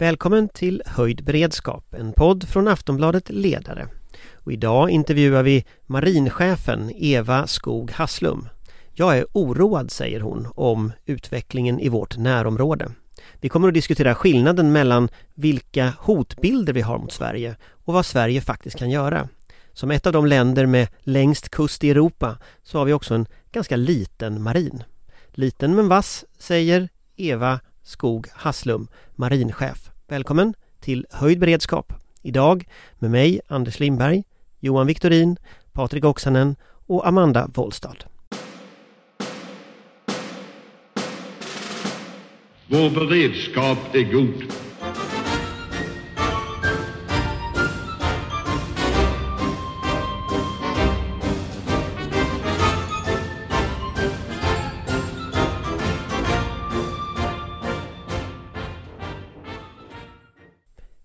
[0.00, 3.88] Välkommen till Höjd beredskap, en podd från Aftonbladet Ledare.
[4.32, 8.48] Och idag intervjuar vi marinchefen Eva Skog Hasslum.
[8.92, 12.90] Jag är oroad, säger hon, om utvecklingen i vårt närområde.
[13.40, 18.40] Vi kommer att diskutera skillnaden mellan vilka hotbilder vi har mot Sverige och vad Sverige
[18.40, 19.28] faktiskt kan göra.
[19.72, 23.26] Som ett av de länder med längst kust i Europa så har vi också en
[23.52, 24.82] ganska liten marin.
[25.32, 29.90] Liten men vass, säger Eva Skog Hasslum, marinchef.
[30.08, 31.92] Välkommen till Höjd beredskap.
[32.22, 34.24] Idag med mig Anders Lindberg,
[34.60, 35.36] Johan Viktorin,
[35.72, 36.56] Patrik Oksanen
[36.86, 37.96] och Amanda Wollstad.
[42.66, 44.63] Vår beredskap är god.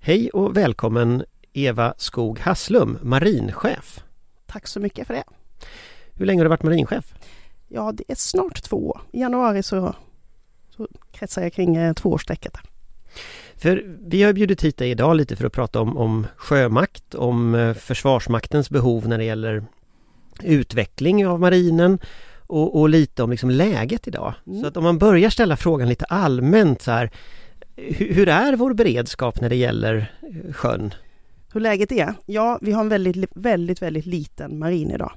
[0.10, 1.24] Hej och välkommen
[1.54, 4.04] Eva Skog Hasslum, marinchef.
[4.46, 5.24] Tack så mycket för det.
[6.14, 7.14] Hur länge har du varit marinchef?
[7.68, 9.02] Ja, det är snart två år.
[9.12, 9.96] I januari så,
[10.76, 12.54] så kretsar jag kring eh, tvåårsstrecket.
[13.56, 17.56] För vi har bjudit hit dig idag lite för att prata om, om sjömakt, om
[17.56, 19.64] eh, Försvarsmaktens behov när det gäller
[20.44, 22.00] utveckling av marinen
[22.38, 24.34] och, och lite om liksom läget idag.
[24.48, 24.62] Mm.
[24.62, 27.12] Så att om man börjar ställa frågan lite allmänt så här
[27.88, 30.94] hur är vår beredskap när det gäller eh, sjön?
[31.54, 32.14] Hur läget är?
[32.26, 35.12] Ja, vi har en väldigt, väldigt, väldigt liten marin idag.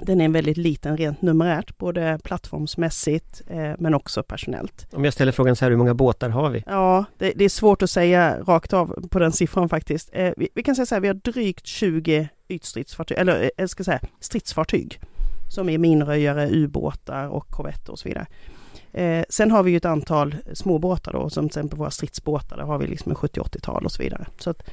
[0.00, 4.86] Den är en väldigt liten rent numerärt, både plattformsmässigt eh, men också personellt.
[4.92, 6.64] Om jag ställer frågan så här, hur många båtar har vi?
[6.66, 10.10] Ja, det, det är svårt att säga rakt av på den siffran faktiskt.
[10.12, 13.70] Eh, vi, vi, kan säga så här, vi har drygt 20 ytstridsfartyg, eller eh, jag
[13.70, 15.00] ska säga stridsfartyg,
[15.50, 18.26] som är minröjare, ubåtar och korvetter och så vidare.
[18.96, 22.64] Eh, sen har vi ju ett antal småbåtar då, som till exempel våra stridsbåtar, där
[22.64, 24.26] har vi liksom en 70-80-tal och så vidare.
[24.38, 24.70] Så att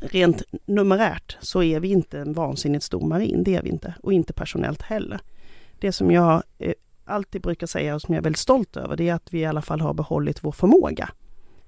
[0.00, 3.94] rent numerärt så är vi inte en vansinnigt stor marin, det är vi inte.
[4.02, 5.20] Och inte personellt heller.
[5.78, 6.72] Det som jag eh,
[7.04, 9.46] alltid brukar säga och som jag är väldigt stolt över, det är att vi i
[9.46, 11.10] alla fall har behållit vår förmåga.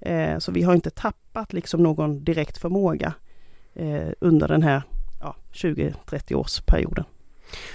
[0.01, 3.15] Eh, så vi har inte tappat liksom någon direkt förmåga
[3.75, 4.83] eh, under den här
[5.21, 7.05] ja, 20-30 årsperioden.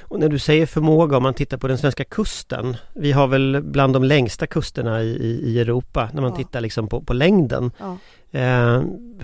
[0.01, 2.77] Och när du säger förmåga, om man tittar på den svenska kusten.
[2.93, 6.37] Vi har väl bland de längsta kusterna i, i, Europa när man ja.
[6.37, 7.71] tittar liksom på, på längden.
[7.77, 7.97] Ja.
[8.39, 8.83] Eh,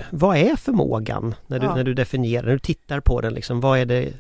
[0.10, 1.76] vad är förmågan när du, ja.
[1.76, 4.14] när du definierar, när du tittar på den liksom, vad är det,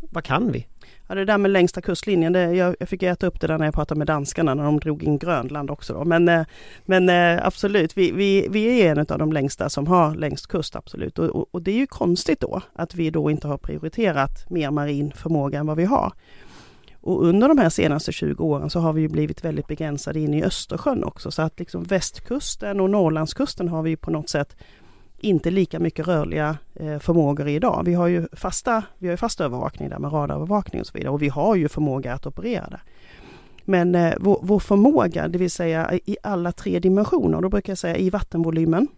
[0.00, 0.66] vad kan vi?
[1.10, 3.64] Ja, det där med längsta kustlinjen, det, jag, jag fick äta upp det där när
[3.64, 5.92] jag pratade med danskarna när de drog in Grönland också.
[5.92, 6.04] Då.
[6.04, 6.44] Men, eh,
[6.84, 10.76] men eh, absolut, vi, vi, vi är en av de längsta som har längst kust,
[10.76, 11.18] absolut.
[11.18, 14.70] Och, och, och, det är ju konstigt då att vi då inte har prioriterat mer
[14.70, 16.12] marin förmåga än vad vi har.
[17.00, 20.44] Och under de här senaste 20 åren så har vi blivit väldigt begränsade in i
[20.44, 21.30] Östersjön också.
[21.30, 24.56] Så att liksom västkusten och Norrlandskusten har vi på något sätt
[25.20, 27.82] inte lika mycket rörliga eh, förmågor idag.
[27.84, 31.12] Vi har ju fasta, vi har ju fast övervakning där med radarövervakning och så vidare
[31.12, 32.82] och vi har ju förmåga att operera där.
[33.64, 37.78] Men eh, vår, vår, förmåga, det vill säga i alla tre dimensioner, då brukar jag
[37.78, 38.88] säga i vattenvolymen,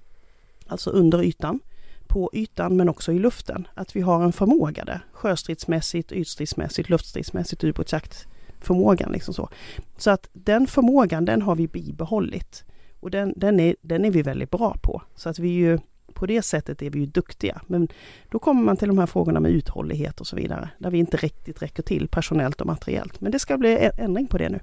[0.67, 1.61] alltså under ytan,
[2.07, 7.65] på ytan men också i luften, att vi har en förmåga där, sjöstridsmässigt, ytstridsmässigt, luftstridsmässigt,
[7.65, 9.49] ubåtsjaktförmågan liksom så.
[9.97, 12.65] Så att den förmågan, den har vi bibehållit.
[13.01, 15.03] Och den, den, är, den är vi väldigt bra på.
[15.15, 15.79] Så att vi är ju
[16.13, 17.61] på det sättet är vi ju duktiga.
[17.67, 17.89] Men
[18.31, 21.17] då kommer man till de här frågorna med uthållighet och så vidare, där vi inte
[21.17, 23.21] riktigt räcker till personellt och materiellt.
[23.21, 24.61] Men det ska bli ändring på det nu.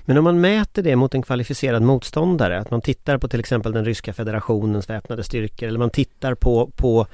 [0.00, 3.72] Men om man mäter det mot en kvalificerad motståndare, att man tittar på till exempel
[3.72, 7.06] den ryska federationens väpnade styrkor eller man tittar på, på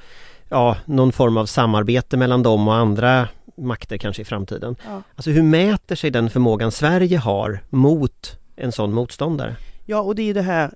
[0.49, 4.75] ja, någon form av samarbete mellan dem och andra makter kanske i framtiden.
[4.85, 5.01] Ja.
[5.15, 9.55] Alltså hur mäter sig den förmågan Sverige har mot en sån motståndare?
[9.85, 10.71] Ja, och det är det här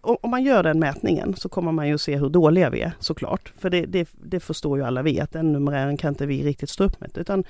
[0.00, 3.52] om man gör den mätningen så kommer man ju se hur dåliga vi är såklart.
[3.58, 6.70] För det, det, det förstår ju alla vi att den numerären kan inte vi riktigt
[6.70, 7.10] stå upp med.
[7.18, 7.44] Utan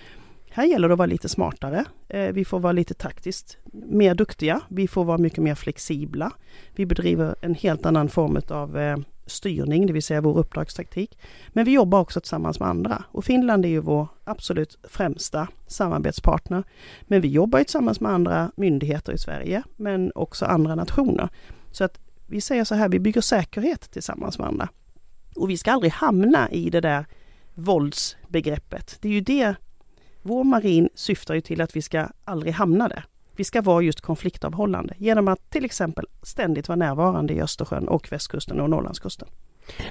[0.51, 1.85] här gäller det att vara lite smartare.
[2.09, 4.61] Eh, vi får vara lite taktiskt mer duktiga.
[4.69, 6.33] Vi får vara mycket mer flexibla.
[6.75, 8.97] Vi bedriver en helt annan form av eh,
[9.27, 11.19] styrning, det vill säga vår uppdragstaktik.
[11.49, 16.65] Men vi jobbar också tillsammans med andra och Finland är ju vår absolut främsta samarbetspartner.
[17.03, 21.29] Men vi jobbar ju tillsammans med andra myndigheter i Sverige, men också andra nationer.
[21.71, 21.99] Så att
[22.31, 24.69] vi säger så här, vi bygger säkerhet tillsammans med andra.
[25.37, 27.07] Och vi ska aldrig hamna i det där
[27.55, 28.99] våldsbegreppet.
[29.01, 29.55] Det är ju det,
[30.23, 33.05] vår marin syftar ju till att vi ska aldrig hamna där.
[33.37, 38.13] Vi ska vara just konfliktavhållande genom att till exempel ständigt vara närvarande i Östersjön och
[38.13, 39.29] västkusten och Norrlandskusten.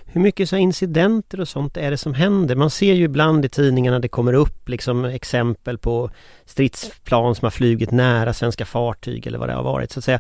[0.06, 2.56] Hur mycket så incidenter och sånt är det som händer?
[2.56, 6.10] Man ser ju ibland i tidningarna det kommer upp liksom exempel på
[6.46, 9.92] stridsplan som har flugit nära svenska fartyg eller vad det har varit.
[9.92, 10.20] Så att säga.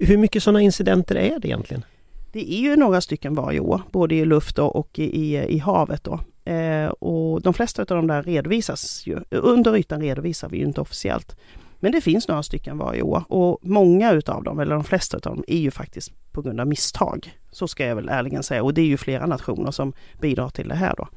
[0.00, 1.84] Hur mycket sådana incidenter är det egentligen?
[2.32, 6.04] Det är ju några stycken varje år, både i luft och i, i, i havet.
[6.04, 6.20] Då.
[6.52, 10.80] Eh, och de flesta av de där redovisas ju, under ytan redovisar vi ju inte
[10.80, 11.36] officiellt.
[11.80, 15.34] Men det finns några stycken varje år och många utav dem, eller de flesta utav
[15.34, 17.38] dem, är ju faktiskt på grund av misstag.
[17.50, 20.68] Så ska jag väl ärligen säga och det är ju flera nationer som bidrar till
[20.68, 21.08] det här då.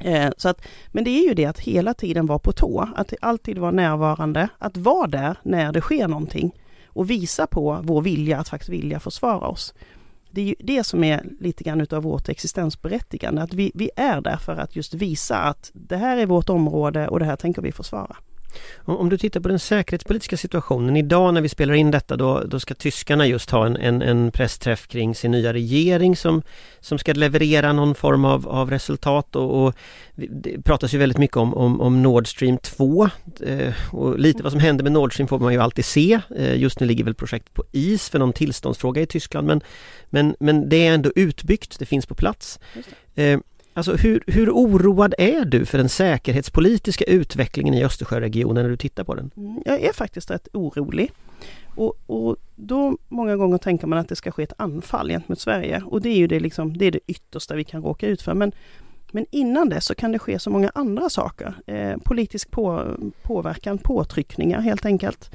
[0.00, 3.12] Eh, så att, men det är ju det att hela tiden vara på tå, att
[3.20, 6.52] alltid vara närvarande, att vara där när det sker någonting
[6.98, 9.74] och visa på vår vilja att faktiskt vilja försvara oss.
[10.30, 14.20] Det är ju det som är lite grann utav vårt existensberättigande, att vi, vi är
[14.20, 17.62] där för att just visa att det här är vårt område och det här tänker
[17.62, 18.16] vi försvara.
[18.84, 22.60] Om du tittar på den säkerhetspolitiska situationen idag när vi spelar in detta då, då
[22.60, 26.42] ska tyskarna just ha en, en, en pressträff kring sin nya regering som,
[26.80, 29.74] som ska leverera någon form av, av resultat och, och
[30.14, 33.08] det pratas ju väldigt mycket om, om, om Nord Stream 2
[33.40, 36.20] eh, och lite vad som händer med Nord Stream får man ju alltid se.
[36.36, 39.60] Eh, just nu ligger väl projektet på is för någon tillståndsfråga i Tyskland men,
[40.10, 42.60] men, men det är ändå utbyggt, det finns på plats.
[43.14, 43.38] Eh,
[43.78, 49.04] Alltså hur, hur oroad är du för den säkerhetspolitiska utvecklingen i Östersjöregionen när du tittar
[49.04, 49.30] på den?
[49.36, 51.12] Mm, jag är faktiskt rätt orolig.
[51.74, 55.82] Och, och, då många gånger tänker man att det ska ske ett anfall gentemot Sverige
[55.86, 58.34] och det är ju det, liksom, det, är det yttersta vi kan råka ut för.
[58.34, 58.52] Men,
[59.12, 61.54] men innan det så kan det ske så många andra saker.
[61.66, 65.30] Eh, politisk på, påverkan, påtryckningar helt enkelt.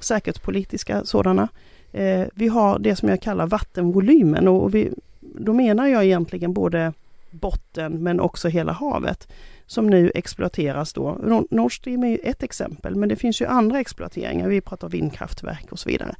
[0.00, 1.48] Säkerhetspolitiska sådana.
[1.92, 4.90] Eh, vi har det som jag kallar vattenvolymen och vi,
[5.20, 6.92] då menar jag egentligen både
[7.30, 9.28] botten men också hela havet
[9.66, 11.18] som nu exploateras då.
[11.50, 14.48] Nord Stream är ju ett exempel men det finns ju andra exploateringar.
[14.48, 16.14] Vi pratar vindkraftverk och så vidare.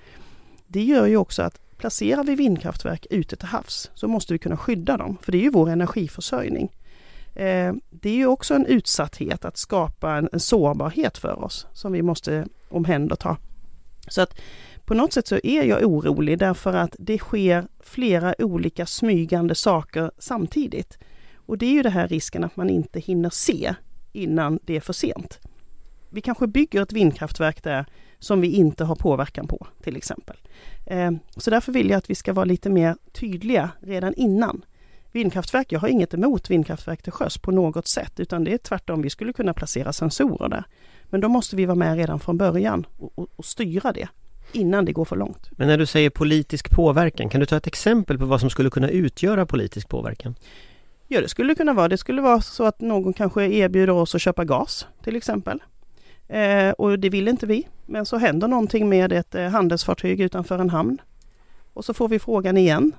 [0.66, 4.56] Det gör ju också att placerar vi vindkraftverk ute till havs så måste vi kunna
[4.56, 6.72] skydda dem för det är ju vår energiförsörjning.
[7.34, 11.92] Eh, det är ju också en utsatthet att skapa en, en sårbarhet för oss som
[11.92, 13.36] vi måste omhänderta.
[14.08, 14.40] Så att
[14.88, 20.10] på något sätt så är jag orolig därför att det sker flera olika smygande saker
[20.18, 20.98] samtidigt.
[21.36, 23.74] Och det är ju det här risken att man inte hinner se
[24.12, 25.38] innan det är för sent.
[26.10, 27.86] Vi kanske bygger ett vindkraftverk där
[28.18, 30.36] som vi inte har påverkan på till exempel.
[30.86, 34.64] Eh, så därför vill jag att vi ska vara lite mer tydliga redan innan.
[35.12, 39.02] Vindkraftverk, jag har inget emot vindkraftverk till sjöss på något sätt utan det är tvärtom,
[39.02, 40.64] vi skulle kunna placera sensorer där.
[41.04, 44.08] Men då måste vi vara med redan från början och, och, och styra det
[44.52, 45.50] innan det går för långt.
[45.50, 48.70] Men när du säger politisk påverkan, kan du ta ett exempel på vad som skulle
[48.70, 50.34] kunna utgöra politisk påverkan?
[51.06, 51.88] Ja, det skulle kunna vara.
[51.88, 55.62] Det skulle vara så att någon kanske erbjuder oss att köpa gas till exempel.
[56.28, 57.68] Eh, och det vill inte vi.
[57.86, 60.98] Men så händer någonting med ett eh, handelsfartyg utanför en hamn.
[61.72, 62.92] Och så får vi frågan igen.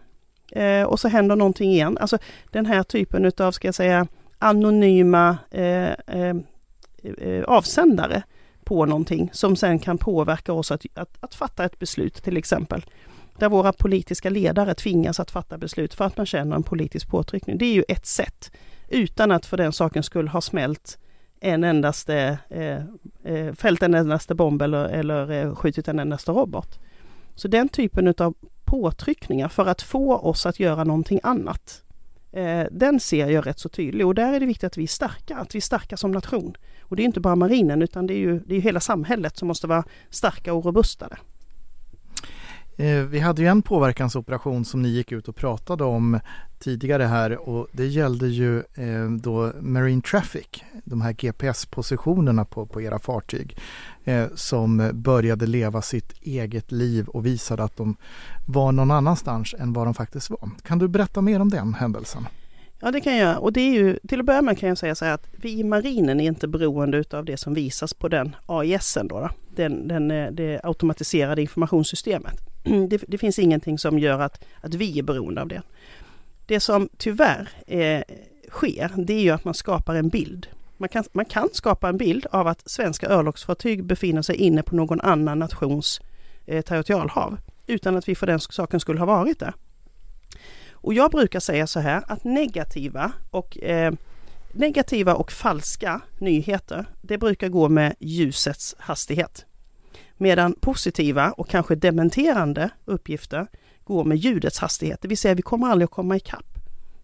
[0.52, 1.98] Eh, och så händer någonting igen.
[1.98, 2.18] Alltså
[2.52, 4.08] den här typen utav, ska jag säga,
[4.40, 8.24] anonyma eh, eh, avsändare
[8.70, 12.86] på någonting som sen kan påverka oss att, att, att fatta ett beslut till exempel.
[13.40, 17.58] Där våra politiska ledare tvingas att fatta beslut för att man känner en politisk påtryckning.
[17.58, 18.52] Det är ju ett sätt.
[18.88, 20.98] Utan att för den saken skulle ha smält
[21.40, 22.78] en endaste, eh,
[23.34, 26.80] eh, fällt en endaste bomb eller, eller eh, skjutit en endaste robot.
[27.36, 28.34] Så den typen utav
[28.66, 31.84] påtryckningar för att få oss att göra någonting annat.
[32.32, 34.88] Eh, den ser jag rätt så tydlig och där är det viktigt att vi är
[34.88, 36.56] starka, att vi är starka som nation.
[36.82, 39.48] Och det är inte bara marinen utan det är ju det är hela samhället som
[39.48, 41.18] måste vara starka och robustare.
[42.78, 46.20] Eh, vi hade ju en påverkansoperation som ni gick ut och pratade om
[46.60, 50.48] tidigare här och det gällde ju eh, då Marine Traffic,
[50.84, 53.58] de här GPS-positionerna på, på era fartyg
[54.04, 57.96] eh, som började leva sitt eget liv och visade att de
[58.48, 60.50] var någon annanstans än vad de faktiskt var.
[60.64, 62.28] Kan du berätta mer om den händelsen?
[62.82, 64.96] Ja det kan jag och det är ju till att börja med kan jag säga
[64.96, 68.36] så här att vi i marinen är inte beroende av det som visas på den
[68.46, 69.30] AISen då, då.
[69.56, 72.40] Den, den, eh, det automatiserade informationssystemet.
[72.90, 75.62] Det, det, finns ingenting som gör att, att vi är beroende av det.
[76.50, 78.02] Det som tyvärr eh,
[78.50, 80.48] sker det är ju att man skapar en bild.
[80.78, 84.76] Man kan, man kan skapa en bild av att svenska örlogsfartyg befinner sig inne på
[84.76, 86.02] någon annan nations
[86.46, 87.38] eh, territorialhav
[87.68, 89.54] utan att vi för den saken skulle ha varit där.
[90.72, 93.94] Och jag brukar säga så här att negativa och, eh,
[94.52, 99.46] negativa och falska nyheter, det brukar gå med ljusets hastighet.
[100.18, 103.48] Medan positiva och kanske dementerande uppgifter
[103.90, 106.46] går med ljudets hastighet, det vill säga vi kommer aldrig att komma ikapp.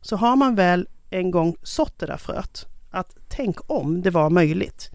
[0.01, 4.29] Så har man väl en gång sått det där fröet, att tänk om det var
[4.29, 4.91] möjligt,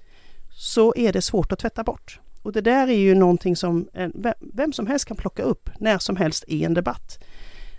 [0.50, 2.20] så är det svårt att tvätta bort.
[2.42, 3.88] Och det där är ju någonting som
[4.40, 7.18] vem som helst kan plocka upp när som helst i en debatt.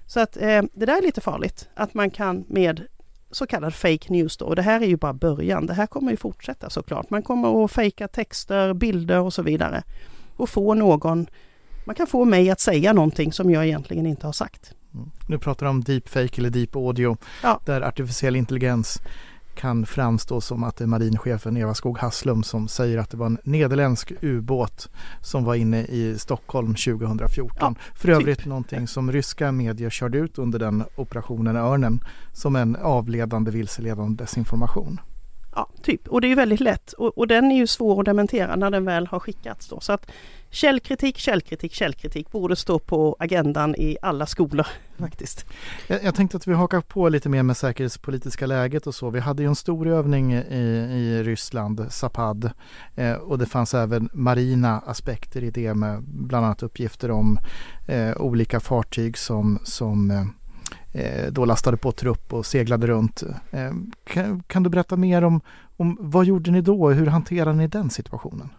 [0.06, 2.82] Så att eh, det där är lite farligt, att man kan med
[3.32, 5.66] så kallad fake news då, och det här är ju bara början.
[5.66, 7.10] Det här kommer ju fortsätta såklart.
[7.10, 9.84] Man kommer att fejka texter, bilder och så vidare
[10.36, 11.28] och få någon,
[11.86, 14.74] man kan få mig att säga någonting som jag egentligen inte har sagt.
[14.94, 15.12] Mm.
[15.28, 17.60] Nu pratar du om deepfake eller deep audio ja.
[17.66, 19.02] där artificiell intelligens
[19.56, 23.26] kan framstå som att det är marinchefen Eva Skog Hasslum som säger att det var
[23.26, 24.90] en nederländsk ubåt
[25.22, 27.58] som var inne i Stockholm 2014.
[27.60, 28.48] Ja, För övrigt typ.
[28.48, 35.00] någonting som ryska medier körde ut under den operationen Örnen som en avledande vilseledande desinformation.
[35.56, 36.08] Ja, typ.
[36.08, 38.72] Och det är ju väldigt lätt och, och, den är ju svår att dementera när
[38.72, 39.80] den väl har skickats då.
[39.80, 40.12] Så att
[40.50, 44.68] källkritik, källkritik, källkritik borde stå på agendan i alla skolor
[44.98, 45.46] faktiskt.
[45.88, 49.10] Jag, jag tänkte att vi hakar på lite mer med säkerhetspolitiska läget och så.
[49.10, 50.58] Vi hade ju en stor övning i,
[50.92, 52.52] i Ryssland, Zapad,
[52.96, 57.40] eh, och det fanns även marina aspekter i det med bland annat uppgifter om
[57.88, 60.26] eh, olika fartyg som, som eh,
[60.94, 63.24] Eh, då lastade på trupp och seglade runt.
[63.52, 63.72] Eh,
[64.04, 65.42] kan, kan, du berätta mer om,
[65.78, 68.50] om vad gjorde ni då och hur hanterade ni den situationen?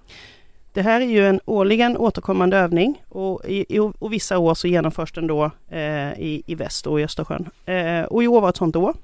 [0.73, 5.13] Det här är ju en årligen återkommande övning och, i, och vissa år så genomförs
[5.13, 7.49] den då eh, i, i väst och i Östersjön.
[7.65, 8.95] Eh, och i år var ett sånt år.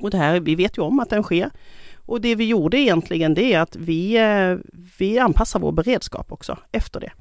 [0.00, 1.50] Och det här, vi vet ju om att den sker.
[2.06, 6.58] Och det vi gjorde egentligen det är att vi, eh, vi anpassar vår beredskap också
[6.72, 7.12] efter det.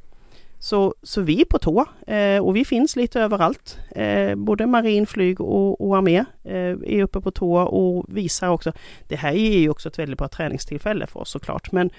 [0.61, 3.77] Så, så vi är på tå eh, och vi finns lite överallt.
[3.95, 8.71] Eh, både marin, flyg och, och armé eh, är uppe på tå och visar också.
[9.07, 11.71] Det här är ju också ett väldigt bra träningstillfälle för oss såklart.
[11.71, 11.89] Men,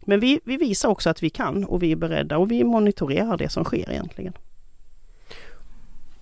[0.00, 3.36] men vi, vi visar också att vi kan och vi är beredda och vi monitorerar
[3.36, 4.32] det som sker egentligen.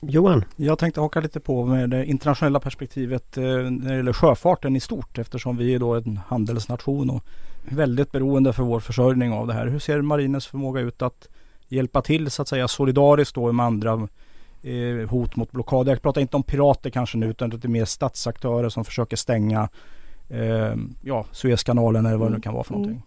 [0.01, 0.45] Johan?
[0.57, 4.81] Jag tänkte haka lite på med det internationella perspektivet eh, när det gäller sjöfarten i
[4.81, 7.25] stort eftersom vi är då en handelsnation och
[7.69, 9.67] väldigt beroende för vår försörjning av det här.
[9.67, 11.29] Hur ser marinens förmåga ut att
[11.69, 14.09] hjälpa till så att säga solidariskt då med andra
[14.63, 15.89] eh, hot mot blockad.
[15.89, 19.69] Jag pratar inte om pirater kanske nu utan det är mer statsaktörer som försöker stänga
[20.29, 22.43] eh, ja, Suezkanalen eller vad det nu mm.
[22.43, 22.95] kan vara för någonting.
[22.95, 23.03] Mm.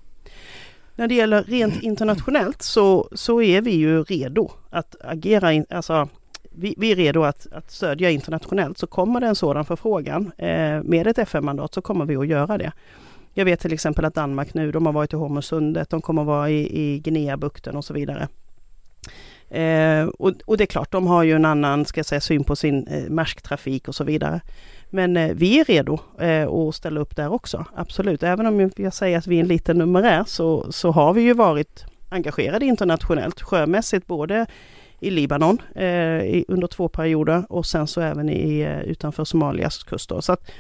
[0.96, 6.08] När det gäller rent internationellt så, så är vi ju redo att agera, in, alltså
[6.52, 8.78] vi, vi, är redo att, att stödja internationellt.
[8.78, 12.58] Så kommer det en sådan förfrågan eh, med ett FN-mandat så kommer vi att göra
[12.58, 12.72] det.
[13.34, 16.28] Jag vet till exempel att Danmark nu, de har varit i Hormuzsundet, de kommer att
[16.28, 18.28] vara i, i Guineabukten och så vidare.
[19.52, 22.44] Eh, och, och, det är klart, de har ju en annan ska jag säga, syn
[22.44, 24.42] på sin eh, marsktrafik och så vidare.
[24.90, 28.24] Men eh, vi är redo eh, att ställa upp där också, absolut.
[28.24, 31.34] Även om jag säger att vi är en liten numerär så, så har vi ju
[31.34, 34.46] varit engagerade internationellt, sjömässigt både
[35.00, 35.86] i Libanon eh,
[36.22, 40.12] i, under två perioder och sen så även i, eh, utanför Somalias kust.
[40.20, 40.52] Så att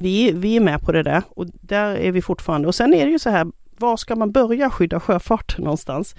[0.00, 2.68] vi, vi är med på det där och där är vi fortfarande.
[2.68, 3.46] Och sen är det ju så här,
[3.78, 6.14] var ska man börja skydda sjöfarten någonstans?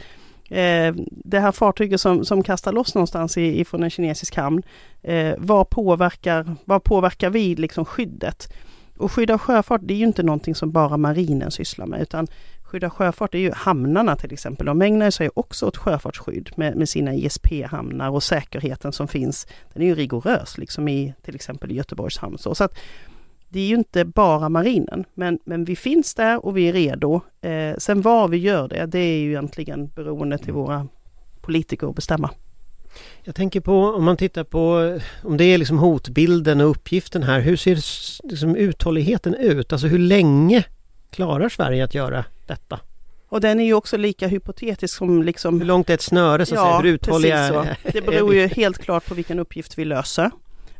[0.50, 4.64] Eh, det här fartyget som, som kastar loss någonstans ifrån en kinesisk hamn,
[5.02, 8.54] eh, vad, påverkar, vad påverkar vi liksom skyddet?
[8.98, 12.28] Och skydda sjöfart det är ju inte någonting som bara marinen sysslar med utan
[12.64, 14.66] skydda sjöfart är ju hamnarna till exempel.
[14.66, 19.48] De ägnar sig också åt sjöfartsskydd med, med sina ISP-hamnar och säkerheten som finns.
[19.74, 22.38] Den är ju rigorös liksom i till exempel Göteborgs hamn.
[22.38, 22.78] Så, så att
[23.50, 27.22] det är ju inte bara marinen, men, men vi finns där och vi är redo.
[27.42, 30.88] Eh, sen var vi gör det, det är ju egentligen beroende till våra
[31.42, 32.30] politiker att bestämma.
[33.24, 37.40] Jag tänker på om man tittar på om det är liksom hotbilden och uppgiften här.
[37.40, 37.76] Hur ser
[38.30, 39.74] liksom uthålligheten ut?
[39.74, 40.64] Alltså hur länge
[41.10, 42.80] klarar Sverige att göra detta?
[43.30, 45.60] Och den är ju också lika hypotetisk som liksom...
[45.60, 46.78] Hur långt är ett snöre så att ja, säga?
[46.78, 50.32] Hur uthålliga är Det beror ju helt klart på vilken uppgift vi löser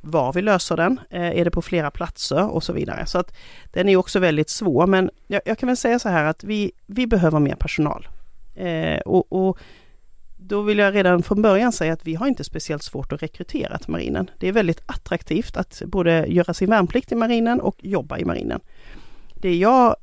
[0.08, 3.06] var vi löser den, eh, är det på flera platser och så vidare.
[3.06, 3.36] Så att
[3.72, 6.72] den är också väldigt svår men jag, jag kan väl säga så här att vi,
[6.86, 8.08] vi behöver mer personal.
[8.56, 9.60] Eh, och, och,
[10.40, 13.78] då vill jag redan från början säga att vi har inte speciellt svårt att rekrytera
[13.78, 14.30] till marinen.
[14.40, 18.60] Det är väldigt attraktivt att både göra sin värnplikt i marinen och jobba i marinen.
[19.34, 19.96] Det jag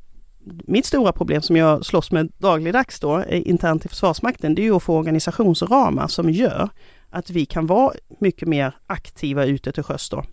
[0.45, 4.65] mitt stora problem som jag slåss med dagligdags då eh, internt i Försvarsmakten, det är
[4.65, 6.69] ju att få organisationsramar som gör
[7.11, 10.25] att vi kan vara mycket mer aktiva ute till sjöss då.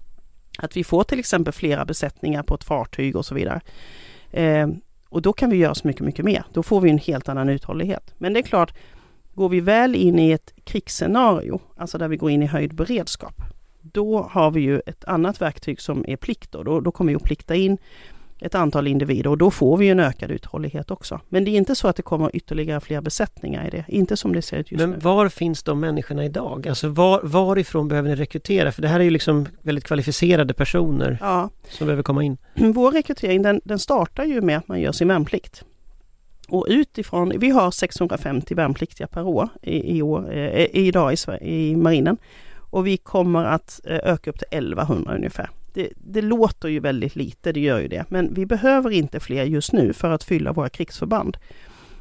[0.58, 3.62] Att vi får till exempel flera besättningar på ett fartyg och så vidare.
[4.32, 4.68] Eh,
[5.10, 6.44] och då kan vi göra så mycket, mycket mer.
[6.54, 8.14] Då får vi en helt annan uthållighet.
[8.18, 8.74] Men det är klart,
[9.34, 13.34] går vi väl in i ett krigsscenario, alltså där vi går in i höjd beredskap,
[13.82, 16.52] då har vi ju ett annat verktyg som är plikt.
[16.52, 17.78] Då, då kommer vi att plikta in
[18.42, 21.20] ett antal individer och då får vi en ökad uthållighet också.
[21.30, 24.34] Men det är inte så att det kommer ytterligare fler besättningar i det, inte som
[24.34, 24.96] det ser ut just Men nu.
[24.96, 26.68] Men var finns de människorna idag?
[26.68, 28.72] Alltså var, varifrån behöver ni rekrytera?
[28.72, 31.50] För det här är ju liksom väldigt kvalificerade personer ja.
[31.70, 32.38] som behöver komma in.
[32.56, 35.64] Vår rekrytering den, den startar ju med att man gör sin värnplikt.
[36.48, 41.76] Och utifrån, vi har 650 värnpliktiga per år i, i år, eh, idag i, i
[41.76, 42.18] marinen.
[42.56, 47.16] Och vi kommer att eh, öka upp till 1100 ungefär det, det, låter ju väldigt
[47.16, 50.54] lite, det gör ju det, men vi behöver inte fler just nu för att fylla
[50.54, 51.38] våra krigsförband.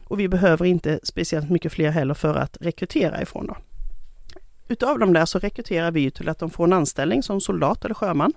[0.04, 3.46] Och vi behöver inte speciellt mycket fler heller för att rekrytera ifrån.
[3.46, 3.56] Då.
[4.68, 7.94] utav de där så rekryterar vi till att de får en anställning som soldat eller
[7.94, 8.32] sjöman.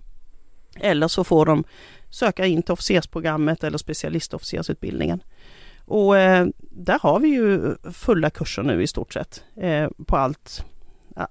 [0.76, 1.64] Eller så får de
[2.10, 5.24] söka in till officersprogrammet eller specialistofficersutbildningen.
[5.86, 10.66] Och eh, där har vi ju fulla kurser nu i stort sett eh, på allt,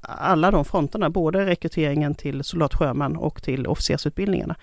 [0.00, 4.56] alla de fronterna, både rekryteringen till soldat sjöman och till officersutbildningarna.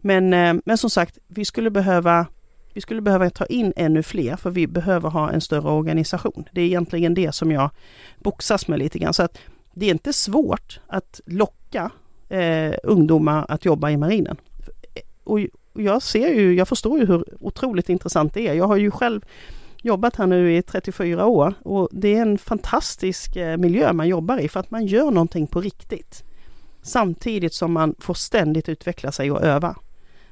[0.00, 2.26] Men, eh, men som sagt, vi skulle behöva
[2.72, 6.48] vi skulle behöva ta in ännu fler för vi behöver ha en större organisation.
[6.52, 7.70] Det är egentligen det som jag
[8.18, 9.14] boxas med lite grann.
[9.14, 9.38] Så att
[9.74, 11.90] det är inte svårt att locka
[12.28, 14.36] eh, ungdomar att jobba i marinen.
[15.24, 15.40] Och
[15.72, 18.54] jag ser ju, jag förstår ju hur otroligt intressant det är.
[18.54, 19.20] Jag har ju själv
[19.86, 24.38] jobbat här nu i 34 år och det är en fantastisk eh, miljö man jobbar
[24.38, 26.24] i för att man gör någonting på riktigt.
[26.82, 29.76] Samtidigt som man får ständigt utveckla sig och öva.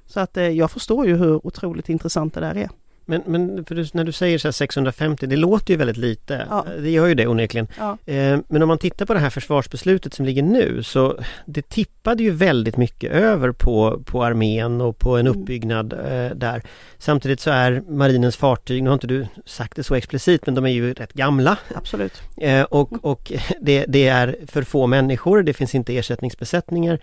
[0.07, 2.71] Så att eh, jag förstår ju hur otroligt intressant det där är.
[3.07, 6.47] Men, men du, när du säger så 650, det låter ju väldigt lite.
[6.51, 6.67] Ja.
[6.79, 7.69] Det gör ju det onekligen.
[7.79, 7.99] Ja.
[8.07, 12.23] Eh, men om man tittar på det här försvarsbeslutet som ligger nu så det tippade
[12.23, 15.41] ju väldigt mycket över på, på armén och på en mm.
[15.41, 16.63] uppbyggnad eh, där.
[16.99, 20.65] Samtidigt så är marinens fartyg, nu har inte du sagt det så explicit, men de
[20.65, 21.59] är ju rätt gamla.
[21.75, 22.23] Absolut.
[22.37, 23.01] Eh, och mm.
[23.01, 26.99] och det, det är för få människor, det finns inte ersättningsbesättningar.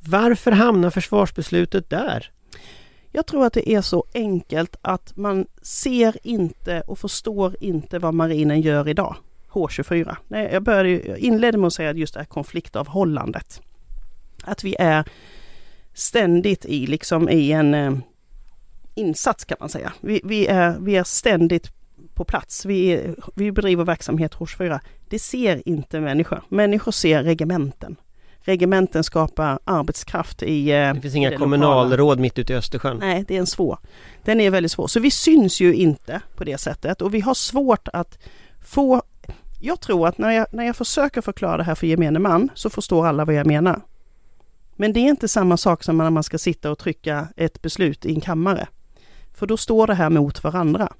[0.00, 2.30] Varför hamnar försvarsbeslutet där?
[3.16, 8.14] Jag tror att det är så enkelt att man ser inte och förstår inte vad
[8.14, 9.16] marinen gör idag.
[9.50, 10.16] H24.
[10.28, 13.60] Nej, jag, började, jag inledde med att säga just det här konfliktavhållandet.
[14.42, 15.04] Att vi är
[15.94, 17.92] ständigt i, liksom i en eh,
[18.94, 19.92] insats kan man säga.
[20.00, 21.70] Vi, vi, är, vi är ständigt
[22.14, 22.64] på plats.
[22.64, 24.80] Vi, vi bedriver verksamhet H24.
[25.08, 26.42] Det ser inte människor.
[26.48, 27.96] Människor ser regementen
[28.46, 32.98] regementen skapar arbetskraft i eh, Det finns inga kommunalråd mitt ute i Östersjön?
[32.98, 33.78] Nej, det är en svår.
[34.24, 34.86] Den är väldigt svår.
[34.86, 38.18] Så vi syns ju inte på det sättet och vi har svårt att
[38.66, 39.02] få...
[39.60, 42.70] Jag tror att när jag, när jag försöker förklara det här för gemene man så
[42.70, 43.80] förstår alla vad jag menar.
[44.76, 48.06] Men det är inte samma sak som när man ska sitta och trycka ett beslut
[48.06, 48.68] i en kammare.
[49.34, 50.92] För då står det här mot varandra.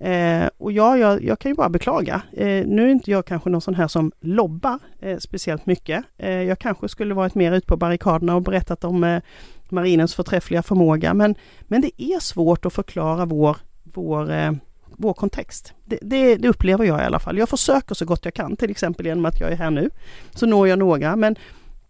[0.00, 2.22] Eh, och ja, jag, jag, kan ju bara beklaga.
[2.32, 6.04] Eh, nu är inte jag kanske någon sån här som lobbar eh, speciellt mycket.
[6.18, 9.22] Eh, jag kanske skulle varit mer ute på barrikaderna och berättat om eh,
[9.68, 11.14] marinens förträffliga förmåga.
[11.14, 14.52] Men, men det är svårt att förklara vår, vår, eh,
[14.96, 15.74] vår kontext.
[15.84, 17.38] Det, det, det, upplever jag i alla fall.
[17.38, 19.90] Jag försöker så gott jag kan, till exempel genom att jag är här nu.
[20.34, 21.16] Så når jag några.
[21.16, 21.36] Men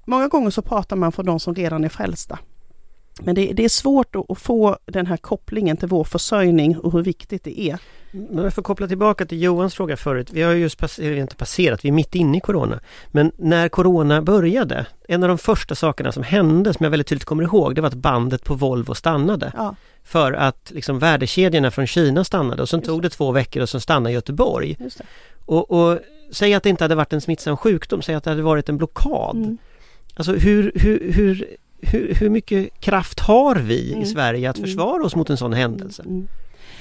[0.04, 2.38] många gånger så pratar man för de som redan är frälsta.
[3.24, 7.02] Men det, det, är svårt att få den här kopplingen till vår försörjning och hur
[7.02, 7.78] viktigt det är.
[8.10, 10.30] Men jag får koppla tillbaka till Johans fråga förut.
[10.32, 12.80] Vi har just passerat, inte passerat, vi är mitt inne i Corona.
[13.06, 17.24] Men när Corona började, en av de första sakerna som hände som jag väldigt tydligt
[17.24, 19.52] kommer ihåg, det var att bandet på Volvo stannade.
[19.56, 19.74] Ja.
[20.04, 23.80] För att liksom värdekedjorna från Kina stannade och sen tog det två veckor och så
[23.80, 24.76] stannade Göteborg.
[25.46, 25.98] Och, och
[26.30, 28.76] säg att det inte hade varit en smittsam sjukdom, säg att det hade varit en
[28.76, 29.36] blockad.
[29.36, 29.58] Mm.
[30.14, 34.02] Alltså hur, hur, hur hur, hur mycket kraft har vi mm.
[34.02, 34.68] i Sverige att mm.
[34.68, 36.02] försvara oss mot en sån händelse?
[36.02, 36.28] Mm.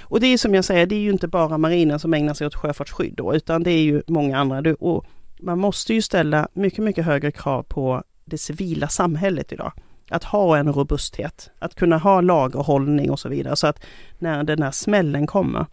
[0.01, 2.47] Och det är som jag säger, det är ju inte bara marinen som ägnar sig
[2.47, 4.75] åt sjöfartsskydd då, utan det är ju många andra.
[4.79, 5.05] Och
[5.39, 9.71] man måste ju ställa mycket, mycket högre krav på det civila samhället idag.
[10.09, 13.55] Att ha en robusthet, att kunna ha lagerhållning och så vidare.
[13.55, 13.85] Så att
[14.17, 15.65] när den här smällen kommer.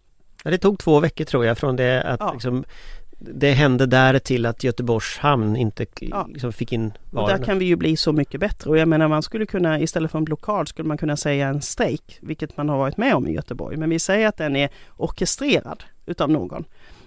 [0.44, 2.32] Ja, det tog två veckor tror jag från det att ja.
[2.32, 2.64] liksom,
[3.18, 6.26] det hände där till att Göteborgs hamn inte ja.
[6.32, 7.32] liksom fick in varorna.
[7.32, 9.80] Och där kan vi ju bli så mycket bättre och jag menar man skulle kunna
[9.80, 13.14] istället för en blockad skulle man kunna säga en strejk, vilket man har varit med
[13.14, 13.76] om i Göteborg.
[13.76, 16.64] Men vi säger att den är orkestrerad utav någon.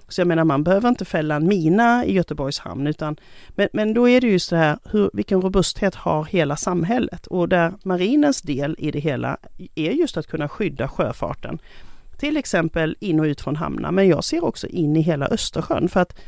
[0.08, 3.18] Så jag menar man behöver inte fälla en mina i Göteborgs hamn utan
[3.50, 7.50] men, men då är det just det här hur, vilken robusthet har hela samhället och
[7.50, 9.38] där marinens del i det hela
[9.76, 11.60] är just att kunna skydda sjöfarten
[12.20, 15.90] till exempel in och ut från hamnar, men jag ser också in i hela Östersjön
[15.90, 16.20] för att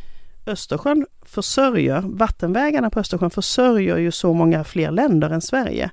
[0.45, 5.91] Östersjön försörjer, vattenvägarna på Östersjön försörjer ju så många fler länder än Sverige.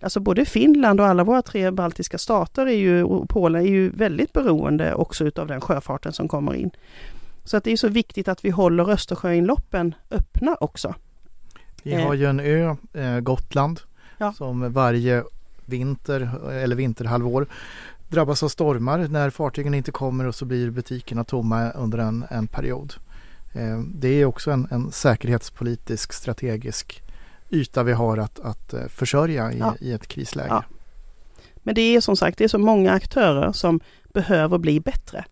[0.00, 3.90] Alltså både Finland och alla våra tre baltiska stater är ju, och Polen är ju
[3.90, 6.70] väldigt beroende också utav den sjöfarten som kommer in.
[7.44, 10.94] Så att det är så viktigt att vi håller Östersjöinloppen öppna också.
[11.82, 13.80] Vi har ju en ö, eh, Gotland,
[14.18, 14.32] ja.
[14.32, 15.24] som varje
[15.64, 17.46] vinter eller vinterhalvår
[18.08, 22.46] drabbas av stormar när fartygen inte kommer och så blir butikerna tomma under en, en
[22.46, 22.94] period.
[23.52, 27.02] Eh, det är också en, en säkerhetspolitisk strategisk
[27.50, 29.74] yta vi har att, att eh, försörja i, ja.
[29.80, 30.48] i ett krisläge.
[30.48, 30.64] Ja.
[31.56, 33.80] Men det är som sagt det är så många aktörer som
[34.12, 35.24] behöver bli bättre.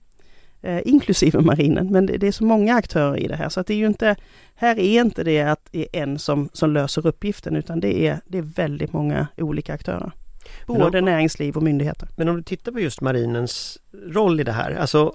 [0.63, 3.67] Eh, inklusive marinen, men det, det, är så många aktörer i det här så att
[3.67, 4.17] det är ju inte,
[4.55, 8.21] här är inte det att det är en som, som löser uppgiften utan det är,
[8.27, 10.13] det är väldigt många olika aktörer.
[10.67, 12.09] Både om, näringsliv och myndigheter.
[12.17, 15.15] Men om du tittar på just marinens roll i det här, alltså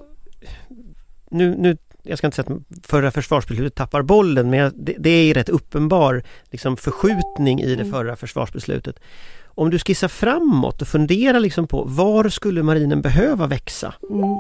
[1.30, 5.34] nu, nu jag ska inte säga att förra försvarsbeslutet tappar bollen men det, det är
[5.34, 7.92] rätt uppenbar liksom, förskjutning i det Mm.
[7.92, 9.00] förra försvarsbeslutet.
[9.46, 13.94] Om du skissar framåt och funderar liksom på var skulle marinen behöva växa?
[14.10, 14.40] Mm.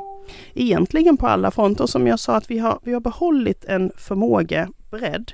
[0.54, 5.32] Egentligen på alla fronter som jag sa att vi har, vi har behållit en förmågebredd.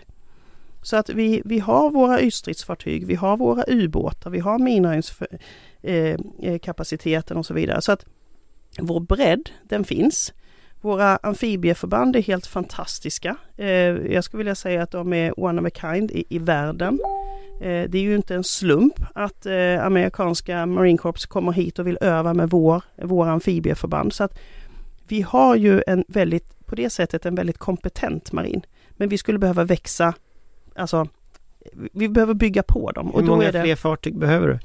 [0.88, 7.38] Så att vi, vi har våra ytstridsfartyg, vi har våra ubåtar, vi har minröjningskapaciteten eh,
[7.38, 7.82] eh, och så vidare.
[7.82, 8.06] Så att
[8.80, 10.34] vår bredd, den finns.
[10.82, 13.38] Våra amfibieförband är helt fantastiska.
[13.58, 13.68] Eh,
[14.14, 17.00] jag skulle vilja säga att de är one of a kind i, i världen.
[17.60, 19.46] Det är ju inte en slump att
[19.82, 24.14] amerikanska Marine Corps kommer hit och vill öva med vår, våra amfibieförband.
[24.14, 24.40] Så att
[25.08, 28.62] vi har ju en väldigt, på det sättet en väldigt kompetent marin.
[28.90, 30.14] Men vi skulle behöva växa,
[30.78, 31.08] alltså
[31.94, 33.12] vi behöver bygga på dem.
[33.16, 34.60] Hur då många är det, fler fartyg behöver du?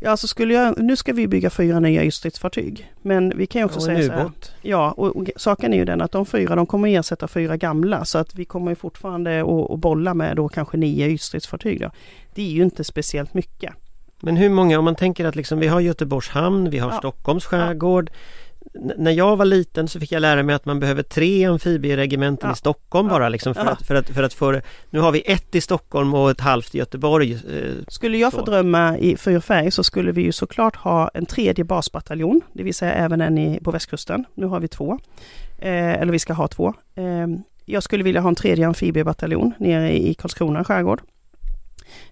[0.00, 2.92] Ja, alltså skulle jag, nu ska vi bygga fyra nya ytstridsfartyg.
[3.02, 4.30] Men vi kan ju också Och säga så här.
[4.62, 8.04] Ja, och, och saken är ju den att de fyra de kommer ersätta fyra gamla
[8.04, 9.40] så att vi kommer ju fortfarande
[9.72, 11.80] att, bolla med då kanske nio ytstridsfartyg.
[11.80, 11.90] Då.
[12.34, 13.72] Det är ju inte speciellt mycket.
[14.20, 16.98] Men hur många, om man tänker att liksom, vi har Göteborgs hamn, vi har Ja.
[16.98, 18.10] Stockholms skärgård.
[18.10, 18.14] N-
[18.96, 22.52] när jag var liten så fick jag lära mig att man behöver tre amfibieregementen Ja.
[22.52, 23.70] i Stockholm bara liksom för, Ja.
[23.70, 24.60] att, för, att, för att få
[24.90, 27.32] Nu har vi ett i Stockholm och ett halvt i Göteborg.
[27.32, 28.44] Eh, Skulle jag få Så.
[28.44, 32.92] drömma i fyrfärg så skulle vi ju såklart ha en tredje basbataljon, det vill säga
[32.92, 34.24] även en i, på västkusten.
[34.34, 34.98] Nu har vi två,
[35.58, 36.74] eh, eller vi ska ha två.
[36.94, 37.26] Eh,
[37.64, 41.00] jag skulle vilja ha en tredje amfibiebataljon nere i Karlskrona skärgård.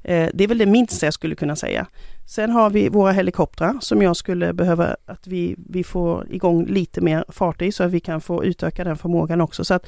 [0.03, 1.87] Eh, det är väl det minsta jag skulle kunna säga.
[2.27, 7.01] Sen har vi våra helikoptrar som jag skulle behöva att vi, vi får igång lite
[7.01, 9.65] mer fart i så att vi kan få utöka den förmågan också.
[9.65, 9.87] Så att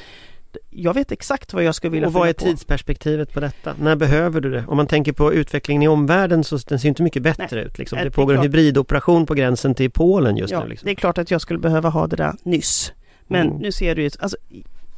[0.70, 2.44] jag vet exakt vad jag skulle vilja och vad är på.
[2.44, 3.74] tidsperspektivet på detta?
[3.80, 4.64] När behöver du det?
[4.68, 7.64] Om man tänker på utvecklingen i omvärlden så den ser inte mycket bättre Nej.
[7.64, 7.78] ut.
[7.78, 7.96] Liksom.
[7.96, 10.68] Nej, Det det pågår en hybridoperation på gränsen till Polen just ja, nu.
[10.68, 10.86] Liksom.
[10.86, 12.92] Det är klart att jag skulle behöva ha det där nyss.
[13.26, 13.58] Men Mm.
[13.58, 14.36] nu ser du ju, alltså,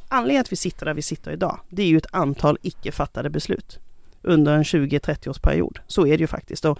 [0.07, 3.29] anledningen att vi sitter där vi sitter idag, det är ju ett antal icke fattade
[3.29, 3.79] beslut
[4.21, 5.79] under en 20-30 års period.
[5.87, 6.65] Så är det ju faktiskt.
[6.65, 6.79] Och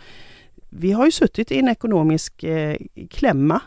[0.69, 2.77] vi har ju suttit i en ekonomisk eh,
[3.09, 3.61] klämma.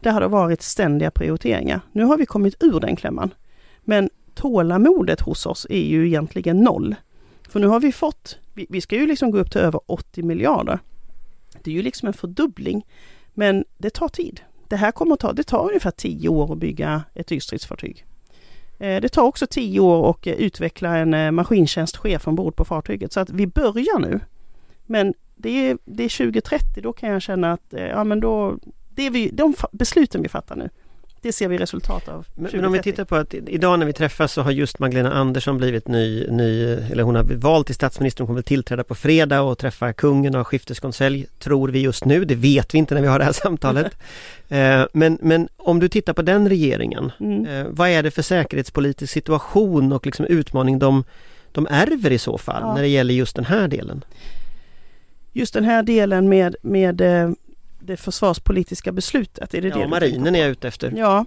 [0.00, 1.80] Där har det varit ständiga prioriteringar.
[1.92, 3.34] Nu har vi kommit ur den klämman.
[3.80, 6.94] Men tålamodet hos oss är ju egentligen noll.
[7.48, 10.22] För nu har vi fått, vi, vi ska ju liksom gå upp till över 80
[10.22, 10.78] miljarder.
[11.62, 12.86] Det är ju liksom en fördubbling.
[13.34, 14.40] Men det tar tid.
[14.68, 18.06] Det här kommer att ta, det tar ungefär 10 år att bygga ett ytstridsfartyg.
[18.78, 23.12] Eh, det tar också tio år att eh, utveckla en eh, maskintjänstchef ombord på fartyget.
[23.12, 24.20] Så att vi börjar nu.
[24.86, 28.58] Men det är, det är 2030, då kan jag känna att ja, men då,
[28.90, 30.70] det är vi, de besluten vi fattar nu,
[31.28, 32.14] det ser vi resultat av.
[32.34, 32.56] Men, 2030.
[32.56, 35.58] men om vi tittar på att idag när vi träffas så har just Magdalena Andersson
[35.58, 38.20] blivit ny, ny eller hon har vald till statsminister.
[38.22, 42.04] Hon kommer väl tillträda på fredag och träffa kungen och ha skifteskonselj tror vi just
[42.04, 42.24] nu.
[42.24, 43.92] Det vet vi inte när vi har det här samtalet.
[44.48, 47.46] eh, men, men om du tittar på den regeringen, Mm.
[47.46, 51.04] eh, vad är det för säkerhetspolitisk situation och liksom utmaning de,
[51.52, 52.74] de ärver i så fall Ja.
[52.74, 54.04] när det gäller just den här delen?
[55.32, 57.30] Just den här delen med, med eh,
[57.86, 60.92] det försvarspolitiska beslutet, är det det Ja, tänker marinen är jag ute efter.
[60.96, 61.24] Ja,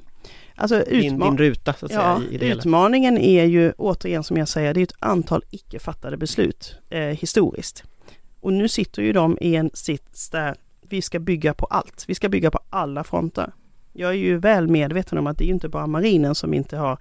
[0.56, 2.60] alltså Din, din ruta så att Ja, säga i det hela.
[2.60, 7.00] utmaningen är ju återigen som jag säger, det är ett antal icke fattade beslut eh,
[7.02, 7.84] historiskt.
[8.39, 10.56] Och nu sitter ju de i en sits där
[10.89, 12.06] vi ska bygga på allt.
[12.08, 13.52] Vi ska bygga på alla fronter.
[13.93, 16.98] Jag är ju väl medveten om att det är inte bara marinen som inte har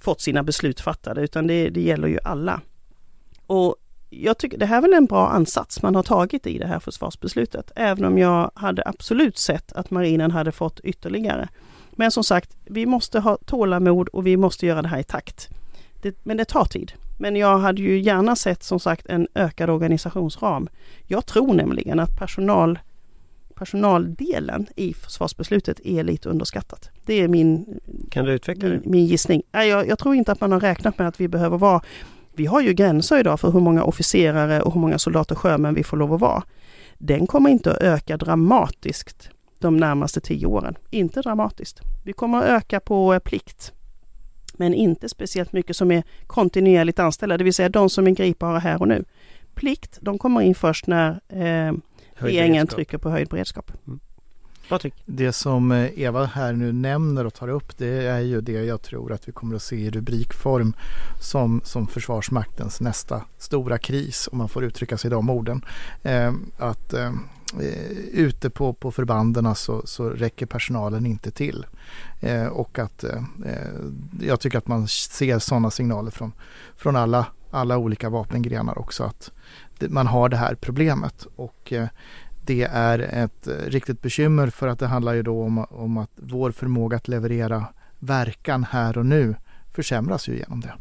[0.00, 2.60] fått sina beslut fattade utan det, det gäller ju alla.
[3.46, 3.76] Och
[4.10, 6.78] jag tycker det här är väl en bra ansats man har tagit i det här
[6.78, 7.72] försvarsbeslutet.
[7.76, 11.48] Även om jag hade absolut sett att marinen hade fått ytterligare.
[11.92, 15.48] Men som sagt, vi måste ha tålamod och vi måste göra det här i takt.
[16.02, 16.92] Det, men det tar tid.
[17.18, 20.68] Men jag hade ju gärna sett som sagt en ökad organisationsram.
[21.06, 22.78] Jag tror nämligen att personal,
[23.54, 26.90] personaldelen i försvarsbeslutet är lite underskattat.
[27.06, 28.80] Det är min, Kan du utveckla det?
[28.84, 29.42] min gissning.
[29.52, 31.80] Nej, Jag, jag tror inte att man har räknat med att vi behöver vara
[32.38, 35.74] vi har ju gränser idag för hur många officerare och hur många soldater och sjömän
[35.74, 36.42] vi får lov att vara.
[36.98, 40.74] Den kommer inte att öka dramatiskt de närmaste tio åren.
[40.90, 41.80] Inte dramatiskt.
[42.04, 43.72] Vi kommer att öka på eh, plikt.
[44.56, 48.58] Men inte speciellt mycket som är kontinuerligt anställda, det vill säga de som är gripbara
[48.58, 49.04] här och nu.
[49.54, 51.72] Plikt, de kommer in först när eh,
[52.14, 53.72] regeringen trycker på höjd beredskap.
[54.68, 54.94] Patrik?
[55.06, 58.82] Det som eh, Eva här nu nämner och tar upp det är ju det jag
[58.82, 60.72] tror att vi kommer att se i rubrikform
[61.20, 65.64] som, som Försvarsmaktens nästa stora kris om man får uttrycka sig i de orden.
[66.02, 67.12] Eh, att eh,
[67.60, 71.66] eh, ute på, på förbanden så, så räcker personalen inte till.
[72.20, 73.80] Eh, och att eh, eh,
[74.20, 76.32] jag tycker att man ser sådana signaler från,
[76.76, 79.30] från alla, alla olika vapengrenar också att
[79.78, 81.26] det, man har det här problemet.
[81.36, 81.88] Och eh,
[82.48, 86.10] det är ett eh, riktigt bekymmer för att det handlar ju då om, om att
[86.14, 87.64] vår förmåga att leverera
[87.98, 89.34] verkan här och nu
[89.74, 90.72] försämras ju genom det.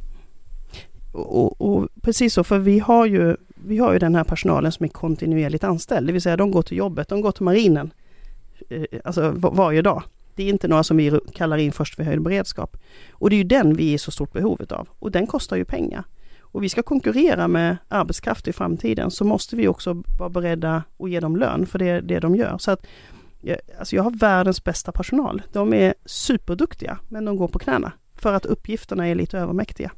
[1.12, 4.84] Och, och, precis så, för vi har, ju, vi har ju den här personalen som
[4.84, 7.92] är kontinuerligt anställd, det vill säga de går till jobbet, de går till marinen
[8.70, 10.04] eh, alltså varje dag.
[10.36, 12.78] Det är inte några som vi kallar in först vid höjd beredskap.
[13.12, 15.58] Och det är ju den vi är i så stort behov av och den kostar
[15.58, 16.04] ju pengar.
[16.58, 21.10] Och vi ska konkurrera med arbetskraft i framtiden så måste vi också vara beredda att
[21.10, 22.58] ge dem lön för det, det de gör.
[22.58, 22.88] Så att,
[23.80, 25.42] alltså jag har världens bästa personal.
[25.54, 29.92] De är superduktiga men de går på knäna för att uppgifterna är lite övermäktiga.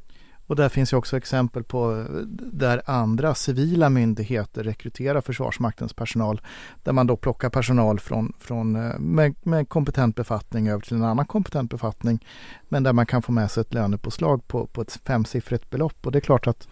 [0.50, 2.04] Och där finns ju också exempel på eh,
[2.52, 6.40] där andra civila myndigheter rekryterar Försvarsmaktens personal.
[6.82, 11.04] Där man då plockar personal från, från eh, med, med kompetent befattning över till en
[11.04, 12.24] annan kompetent befattning.
[12.68, 16.06] Men där man kan få med sig ett lönepåslag på, på ett femsiffrigt belopp.
[16.06, 16.68] Och det är klart att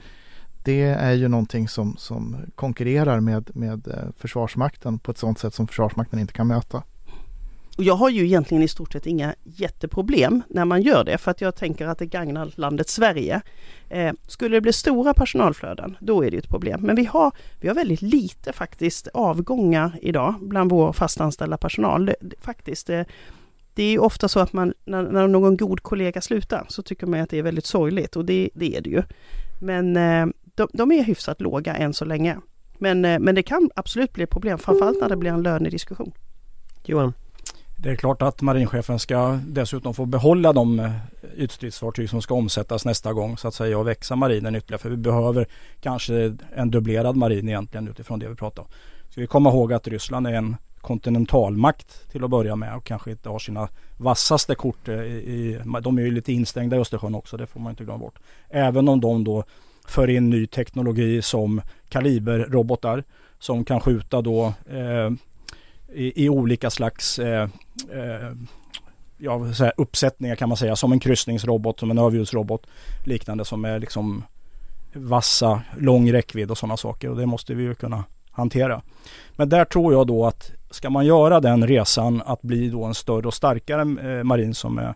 [0.65, 5.55] det är ju någonting som, som konkurrerar med, med eh, Försvarsmakten på ett sådant sätt
[5.55, 6.83] som Försvarsmakten inte kan möta.
[7.79, 11.31] Och jag har ju egentligen i stort sett inga jätteproblem när man gör det för
[11.31, 13.41] att jag tänker att det gagnar landet Sverige.
[13.89, 16.81] Eh, skulle det bli stora personalflöden, då är det ett problem.
[16.81, 22.07] Men vi har, vi har väldigt lite faktiskt avgångar idag bland vår fastanställda personal.
[22.07, 23.05] Det, det, faktiskt, det,
[23.75, 27.21] det är ofta så att man, när, när, någon god kollega slutar så tycker man
[27.21, 29.03] att det är väldigt sorgligt och det, det är det ju.
[29.61, 32.37] Men eh, de, de, är hyfsat låga än så länge.
[32.79, 36.13] Men, eh, men det kan absolut bli problem, framförallt när det blir en lönediskussion.
[36.85, 37.13] Johan?
[37.81, 40.91] Det är klart att marinchefen ska dessutom få behålla de eh,
[41.37, 44.83] ytstridsfartyg som ska omsättas nästa gång så att säga och växa marinen ytterligare.
[44.83, 45.47] För vi behöver
[45.81, 48.69] kanske en dubblerad marin egentligen utifrån det vi pratar om.
[49.11, 53.11] Ska vi komma ihåg att Ryssland är en kontinentalmakt till att börja med och kanske
[53.11, 54.89] inte har sina vassaste kort.
[54.89, 57.85] Eh, I, i, de är ju lite instängda i Östersjön också, det får man inte
[57.85, 58.19] glömma bort.
[58.49, 59.45] Även om de då
[59.87, 63.05] för in ny teknologi som kaliberrobotar
[63.39, 65.11] som kan skjuta då eh,
[65.93, 67.49] i, i olika slags eh,
[67.93, 68.33] eh,
[69.19, 70.77] ja, så här, uppsättningar kan man säga.
[70.77, 72.67] Som en kryssningsrobot, som en överljudsrobot.
[73.05, 74.25] Liknande som är liksom
[74.93, 77.11] vassa, lång räckvidd och sådana saker.
[77.11, 78.83] Och det måste vi ju kunna hantera.
[79.37, 82.95] Men där tror jag då att ska man göra den resan att bli då en
[82.95, 84.95] större och starkare eh, marin som, är,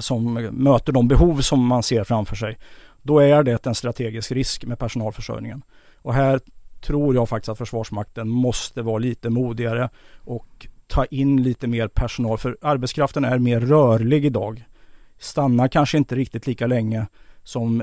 [0.00, 2.58] som möter de behov som man ser framför sig.
[3.02, 5.62] Då är det en strategisk risk med personalförsörjningen.
[6.02, 6.40] Och här
[6.86, 9.88] tror jag faktiskt att Försvarsmakten måste vara lite modigare
[10.24, 12.38] och ta in lite mer personal.
[12.38, 14.64] För arbetskraften är mer rörlig idag.
[15.18, 17.06] Stannar kanske inte riktigt lika länge
[17.42, 17.82] som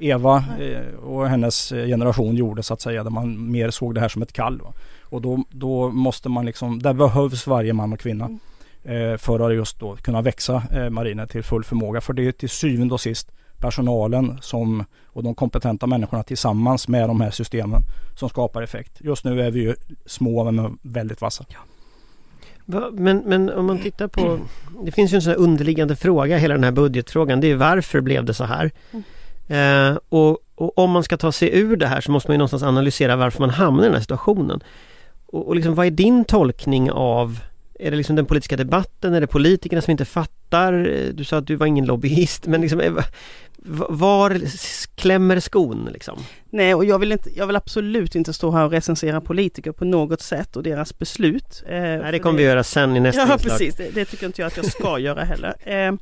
[0.00, 3.04] Eva eh, och hennes generation gjorde så att säga.
[3.04, 4.60] Där man mer såg det här som ett kall.
[5.00, 8.24] Och då, då måste man liksom, där behövs varje man och kvinna.
[8.24, 8.38] Mm.
[9.12, 12.00] Eh, för att just då kunna växa eh, marinen till full förmåga.
[12.00, 17.08] För det är till syvende och sist personalen som, och de kompetenta människorna tillsammans med
[17.08, 17.80] de här systemen
[18.16, 18.92] som skapar effekt.
[19.00, 19.74] Just nu är vi ju
[20.06, 21.44] små men väldigt vassa.
[21.48, 21.58] Ja.
[22.92, 24.38] Men, men om man tittar på
[24.84, 27.40] Det finns ju en sån här underliggande fråga hela den här budgetfrågan.
[27.40, 28.70] Det är varför blev det så här?
[28.90, 29.02] Mm.
[29.48, 32.38] Eh, och, och, om man ska ta sig ur det här så måste man ju
[32.38, 34.60] någonstans analysera varför man hamnar i den här situationen.
[35.26, 37.38] Och, och liksom, vad är din tolkning av
[37.82, 39.14] är det liksom den politiska debatten?
[39.14, 40.72] Är det politikerna som inte fattar?
[41.12, 42.92] Du sa att du var ingen lobbyist men liksom, eh,
[43.88, 44.40] var
[44.96, 46.18] klämmer skon liksom?
[46.50, 49.84] Nej, och jag vill, inte, jag vill absolut inte stå här och recensera politiker på
[49.84, 51.62] något sätt och deras beslut.
[51.66, 53.50] Eh, Nej, det kommer vi göra sen i nästa Ja, inslag.
[53.50, 53.76] precis.
[53.76, 55.54] Det, det, tycker inte jag att jag ska göra heller.
[55.60, 55.92] Eh,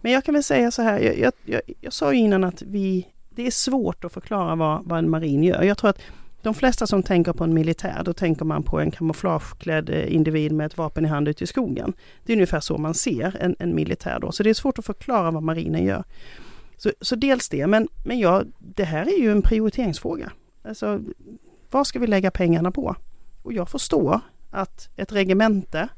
[0.00, 2.62] men jag kan väl säga så här, jag, jag, jag, jag sa ju innan att
[2.62, 5.62] vi, det är svårt att förklara vad, vad en marin gör.
[5.62, 6.00] Jag tror att
[6.42, 10.52] de flesta som tänker på en militär, då tänker man på en kamouflageklädd eh, individ
[10.52, 11.92] med ett vapen i hand ute i skogen.
[12.24, 14.84] Det är ungefär så man ser en, en militär då, så det är svårt att
[14.86, 16.04] förklara vad marinen gör.
[16.80, 20.32] Så, så dels det, men, men ja, det här är ju en prioriteringsfråga.
[20.62, 21.00] Alltså,
[21.70, 22.96] vad ska vi lägga pengarna på?
[23.42, 25.88] Och jag förstår att ett regemente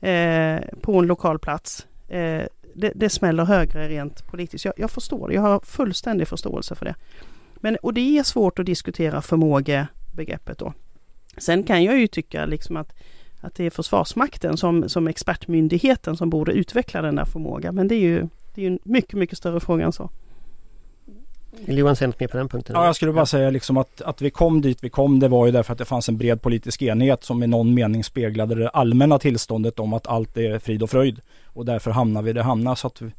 [0.00, 2.42] eh, på en lokal plats, eh,
[2.74, 4.64] det, det smäller högre rent politiskt.
[4.64, 6.94] Jag, jag förstår det, jag har fullständig förståelse för det.
[7.54, 10.72] Men, och det är svårt att diskutera förmågebegreppet då.
[11.38, 12.92] Sen kan jag ju tycka liksom att,
[13.40, 17.74] att det är Försvarsmakten som, som expertmyndigheten som borde utveckla den där förmågan.
[17.74, 20.10] Men det är ju det är en mycket, mycket större fråga än så.
[21.64, 22.76] Vill Johan säga något mer på den punkten?
[22.76, 23.26] Ja, jag skulle bara ja.
[23.26, 25.84] säga liksom att, att vi kom dit vi kom det var ju därför att det
[25.84, 30.06] fanns en bred politisk enighet som i någon mening speglade det allmänna tillståndet om att
[30.06, 31.20] allt är frid och fröjd.
[31.44, 32.74] Och därför hamnar vi där vi hamnar.
[32.74, 33.10] Så att vi,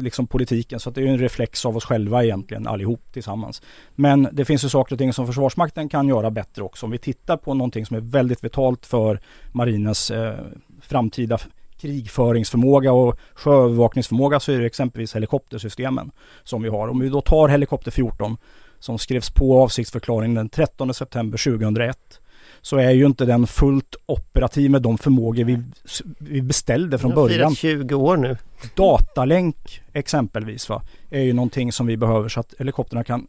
[0.00, 0.80] liksom politiken.
[0.80, 3.62] Så att det är en reflex av oss själva egentligen allihop tillsammans.
[3.94, 6.86] Men det finns ju saker och ting som Försvarsmakten kan göra bättre också.
[6.86, 9.20] Om vi tittar på någonting som är väldigt vitalt för
[9.52, 10.34] marinens eh,
[10.80, 11.38] framtida
[11.86, 16.10] krigföringsförmåga och sjöövervakningsförmåga så är det exempelvis helikoptersystemen
[16.44, 16.88] som vi har.
[16.88, 18.36] Om vi då tar helikopter 14
[18.78, 22.20] som skrevs på avsiktsförklaringen den 13 september 2001
[22.60, 25.62] så är ju inte den fullt operativ med de förmågor vi,
[26.18, 27.54] vi beställde från har början.
[27.54, 28.36] firat 20 år nu.
[28.74, 33.26] Datalänk exempelvis va, är ju någonting som vi behöver så att helikopterna kan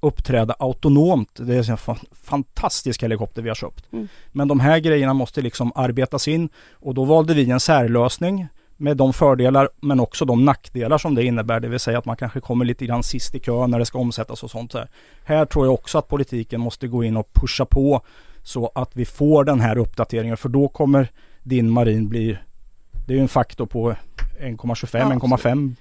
[0.00, 1.30] uppträda autonomt.
[1.34, 3.92] Det är en fa- fantastisk helikopter vi har köpt.
[3.92, 4.08] Mm.
[4.32, 8.96] Men de här grejerna måste liksom arbetas in och då valde vi en särlösning med
[8.96, 11.60] de fördelar men också de nackdelar som det innebär.
[11.60, 13.98] Det vill säga att man kanske kommer lite grann sist i kön när det ska
[13.98, 14.74] omsättas och sånt.
[14.74, 14.88] Här,
[15.24, 18.00] här tror jag också att politiken måste gå in och pusha på
[18.42, 21.08] så att vi får den här uppdateringen för då kommer
[21.42, 22.38] din marin bli
[23.06, 23.94] det är ju en faktor på
[24.40, 25.74] 1,25, Ja, 1,5 Heliko-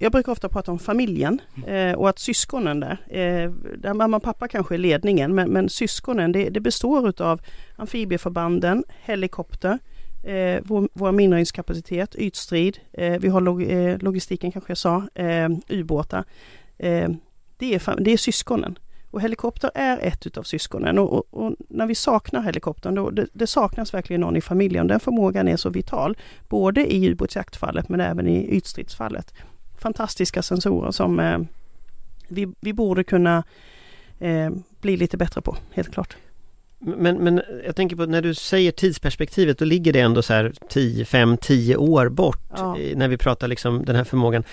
[0.00, 4.22] jag brukar ofta prata om familjen eh, och att syskonen där, eh, där mamma och
[4.22, 7.40] pappa kanske är ledningen, men, men syskonen det, det består utav
[7.76, 9.78] amfibieförbanden, helikopter,
[10.22, 15.48] eh, vår, vår minröjningskapacitet, ytstrid, eh, vi har log, eh, logistiken kanske jag sa, eh,
[15.68, 16.24] ubåtar.
[16.78, 17.08] Eh,
[17.56, 18.78] det, är, det är syskonen.
[19.16, 23.26] Och helikopter är ett utav syskonen och, och, och när vi saknar helikoptern, då, det,
[23.32, 24.86] det saknas verkligen någon i familjen.
[24.86, 26.16] Den förmågan är så vital,
[26.48, 29.34] både i ubåtsjaktfallet men även i ytstridsfallet.
[29.78, 31.38] Fantastiska sensorer som eh,
[32.28, 33.44] vi, vi borde kunna
[34.18, 34.50] eh,
[34.80, 36.16] bli lite bättre på, helt klart.
[36.78, 40.52] Men, men jag tänker på när du säger tidsperspektivet, då ligger det ändå så här
[40.68, 42.78] 10, 5, 10 år bort Ja.
[42.78, 44.44] eh, när vi pratar liksom den här förmågan.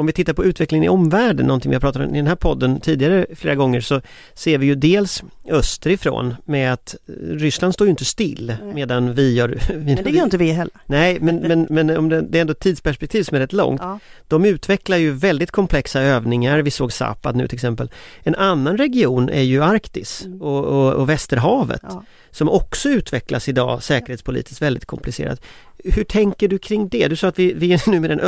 [0.00, 2.34] Om vi tittar på utvecklingen i omvärlden, någonting vi har pratat om i den här
[2.34, 4.00] podden tidigare flera gånger, så
[4.34, 9.34] ser vi ju dels österifrån med att eh, Ryssland står ju inte still medan vi
[9.34, 9.48] gör...
[9.68, 10.74] Vi, Men det gör inte vi heller.
[10.86, 13.80] Nej, men, men, men om det, det är ändå ett tidsperspektiv som är rätt långt.
[13.84, 13.98] Ja.
[14.28, 17.90] De utvecklar ju väldigt komplexa övningar, vi såg Zapad nu till exempel.
[18.22, 20.42] En annan region är ju Arktis Mm.
[20.42, 22.04] och, och, och Västerhavet Ja.
[22.30, 25.40] som också utvecklas idag säkerhetspolitiskt väldigt komplicerat.
[25.84, 27.08] Hur tänker du kring det?
[27.08, 28.20] Du sa att vi, vi är nu med en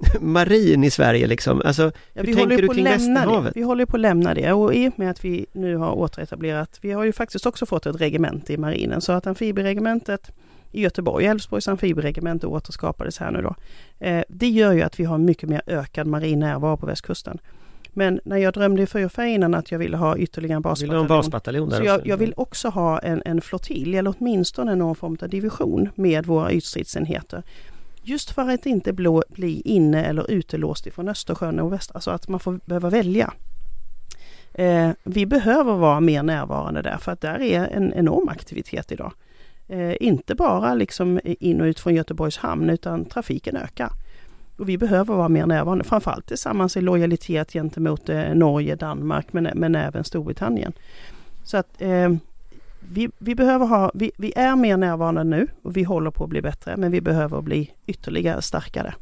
[0.10, 1.62] Östersjömarin i Sverige liksom.
[1.64, 3.26] Alltså, Ja, hur vi håller tänker du på att kring lämna det.
[3.26, 3.56] Västerhavet?
[3.56, 6.78] Vi håller på att lämna det och i och med att vi nu har återetablerat,
[6.80, 10.30] vi har ju faktiskt också fått ett regemente i marinen så att amfibieregementet
[10.72, 13.54] i Göteborg, Älvsborgs amfibieregemente återskapades här nu då.
[14.06, 17.38] Eh, det gör ju att vi har mycket mer ökad marin närvaro på västkusten.
[17.92, 21.70] Men när jag drömde i fyrfärg innan att jag ville ha ytterligare en basbataljon basbataljon
[21.70, 25.88] så jag, jag vill också ha en, en flottilj eller åtminstone någon form av division
[25.94, 27.42] med våra ytstridsenheter.
[28.02, 28.92] Just för att inte
[29.28, 33.32] bli inne eller utelåst ifrån Östersjön och västra, så alltså att man får behöva välja.
[34.54, 39.12] Eh, vi behöver vara mer närvarande där för att där är en enorm aktivitet idag.
[39.68, 43.90] Eh, inte bara liksom in och ut från Göteborgs hamn utan trafiken ökar.
[44.56, 49.50] Och vi behöver vara mer närvarande, framförallt tillsammans i lojalitet gentemot eh, Norge, Danmark men,
[49.54, 50.72] men även Storbritannien.
[51.44, 52.10] Så att eh,
[52.80, 56.30] vi, vi behöver ha, vi, vi är mer närvarande nu och vi håller på att
[56.30, 58.94] bli bättre men vi behöver bli ytterligare starkare.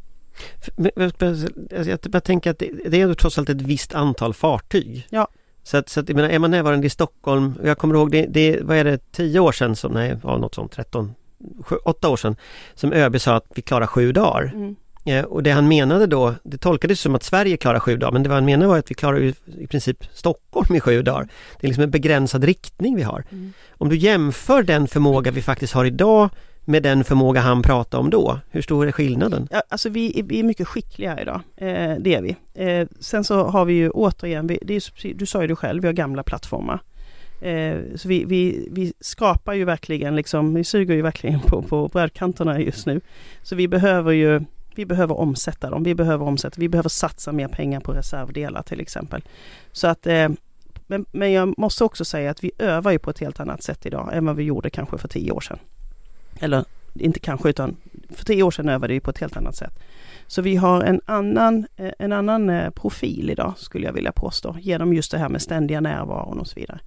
[1.21, 5.07] Alltså, jag bara tänker att det, det är trots allt ett visst antal fartyg.
[5.11, 5.29] Ja.
[5.63, 8.27] Så att, så att jag menar, är man närvarande i Stockholm, jag kommer ihåg det,
[8.27, 11.15] det vad är det, 10 år sedan, som, nej, ja, något sånt, 13,
[11.85, 12.37] 8 år sedan,
[12.75, 14.53] som ÖB sa att vi klarar sju dagar.
[14.55, 14.77] Mm.
[15.09, 18.23] Eh, Och det han menade då, det tolkades som att Sverige klarar sju dagar, men
[18.23, 19.19] det han menade var att vi klarar
[19.59, 21.29] i princip Stockholm i sju dagar.
[21.61, 23.25] Det är liksom en begränsad riktning vi har.
[23.33, 23.53] Mm.
[23.71, 26.29] Om du jämför den förmåga vi faktiskt har idag
[26.65, 29.49] med den förmåga han pratade om då, hur stor är skillnaden?
[29.51, 32.37] Ja, alltså vi, är- vi är mycket skickliga idag, eh, det är vi.
[32.55, 35.89] Eh, sen så har vi ju återigen, vi, är, du sa ju det själv, vi
[35.89, 36.81] har gamla plattformar.
[37.43, 41.89] Eh, så vi, vi, vi skrapar ju verkligen, liksom, vi suger ju verkligen på, på
[41.89, 43.01] brödkanterna just nu.
[43.43, 44.41] Så vi behöver ju
[44.79, 48.81] vi behöver omsätta dem, vi behöver omsätta, vi behöver satsa mer pengar på reservdelar till
[48.81, 49.23] exempel.
[49.73, 50.29] Så att, eh,
[50.87, 53.87] men, men jag måste också säga att vi övar ju på ett helt annat sätt
[53.87, 55.59] idag än vad vi gjorde kanske för tio år sedan.
[56.41, 56.65] Eller
[56.95, 57.77] inte kanske utan
[58.11, 59.79] för tio år sedan övade vi på ett helt annat sätt.
[60.27, 64.57] Så vi har en annan, eh, en annan eh, profil idag skulle jag vilja påstå
[64.61, 66.81] genom just det här med ständiga närvaron och så vidare.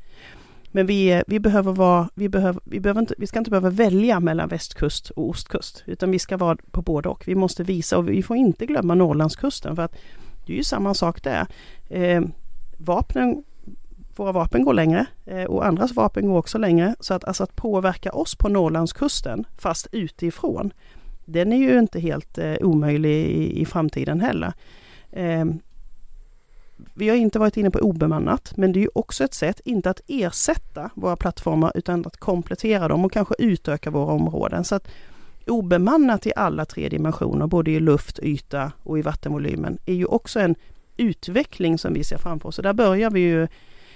[0.72, 4.20] Men vi, vi behöver vara, vi behöver, vi behöver inte, vi ska inte behöva välja
[4.20, 7.24] mellan västkust och ostkust, utan vi ska vara på både och.
[7.28, 9.96] Vi måste visa och vi får inte glömma Norrlandskusten för att
[10.46, 11.48] det är ju samma sak där.
[11.90, 12.22] Eh,
[12.78, 13.44] vapnen,
[14.16, 16.96] våra vapen går längre eh, och andras vapen går också längre.
[17.00, 20.74] Så att, alltså att påverka oss på Norrlandskusten fast utifrån,
[21.26, 24.54] den är ju inte helt eh, omöjlig i, i framtiden heller.
[25.12, 25.46] Eh,
[26.94, 29.90] vi har inte varit inne på obemannat, men det är ju också ett sätt, inte
[29.90, 34.64] att ersätta våra plattformar utan att komplettera dem och kanske utöka våra områden.
[34.64, 34.88] Så att
[35.48, 40.40] obemannat i alla tre dimensioner, både i luft, yta och i vattenvolymen, är ju också
[40.40, 40.56] en
[40.98, 42.56] utveckling som vi ser framför oss.
[42.56, 43.48] Så där börjar vi ju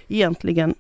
[0.08, 0.76] egentligen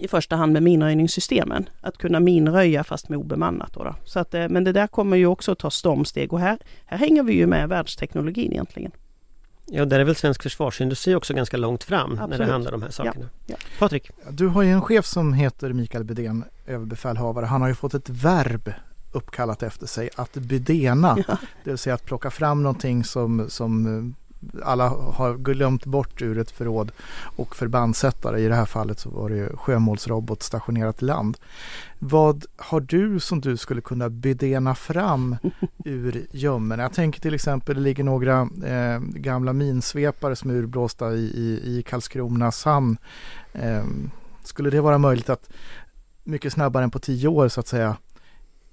[0.00, 1.68] i första hand med minröjningssystemen.
[1.80, 3.72] Att kunna minröja fast med obemannat.
[3.72, 3.94] Då då.
[4.04, 6.98] Så att, eh, men det där kommer ju också att ta stormsteg och här, här
[6.98, 8.92] hänger vi ju med världsteknologin egentligen.
[9.66, 12.46] Ja, där är väl svensk försvarsindustri också ganska långt fram när Absolut.
[12.46, 13.28] det handlar om de här sakerna.
[13.46, 13.56] Ja.
[13.78, 14.10] Patrik?
[14.30, 17.46] Du har ju en chef som heter Mikael Bydén, överbefälhavare.
[17.46, 18.72] Han har ju fått ett verb
[19.12, 21.16] uppkallat efter sig, att bydena.
[21.28, 21.36] Ja.
[21.64, 24.25] Det vill säga att plocka fram någonting som, som eh,
[24.64, 26.92] alla har glömt bort ur ett förråd
[27.36, 28.40] och förbandsättare.
[28.40, 31.36] I det här fallet så var det ju sjömålsrobot stationerat i land.
[31.98, 35.36] Vad har du som du skulle kunna bydena fram
[35.84, 36.82] ur gömmorna?
[36.82, 41.78] Jag tänker till exempel det ligger några eh, gamla minsvepare som är urblåsta i, i,
[41.78, 42.96] i Karlskronas hamn.
[43.52, 43.84] Eh,
[44.42, 45.50] skulle det vara möjligt att
[46.24, 47.96] mycket snabbare än på tio år så att säga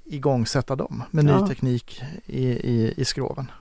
[0.05, 1.47] igångsätta dem med ny Ja.
[1.47, 3.51] teknik i, i, i skroven?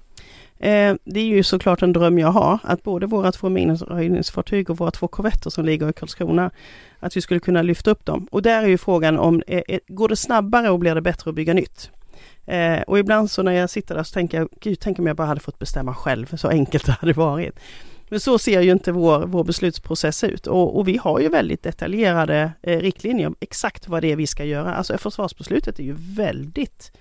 [0.63, 4.79] Eh, det är ju såklart en dröm jag har, att både våra två minröjningsfartyg och
[4.79, 6.51] våra två korvetter som ligger i Karlskrona,
[6.99, 8.29] att vi skulle kunna lyfta upp dem.
[8.31, 11.29] Och där är ju frågan om, eh, eh, går det snabbare och blir det bättre
[11.29, 11.91] att bygga nytt?
[12.47, 15.17] Eh, och ibland så när jag sitter där så tänker jag, gud, tänk om jag
[15.17, 17.61] bara hade fått bestämma själv, så enkelt det hade varit.
[18.09, 21.63] Men så ser ju inte vår, vår beslutsprocess ut och, och vi har ju väldigt
[21.63, 24.75] detaljerade eh, riktlinjer om exakt vad det är vi ska göra.
[24.75, 26.93] Alltså försvarsbeslutet är ju väldigt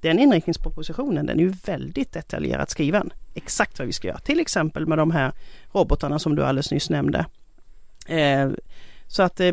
[0.00, 3.12] den inriktningspropositionen den är ju väldigt detaljerat skriven.
[3.34, 4.18] Exakt vad vi ska göra.
[4.18, 5.32] Till exempel med de här
[5.72, 7.26] robotarna som du alldeles nyss nämnde.
[8.08, 8.50] Eh,
[9.06, 9.52] så att eh,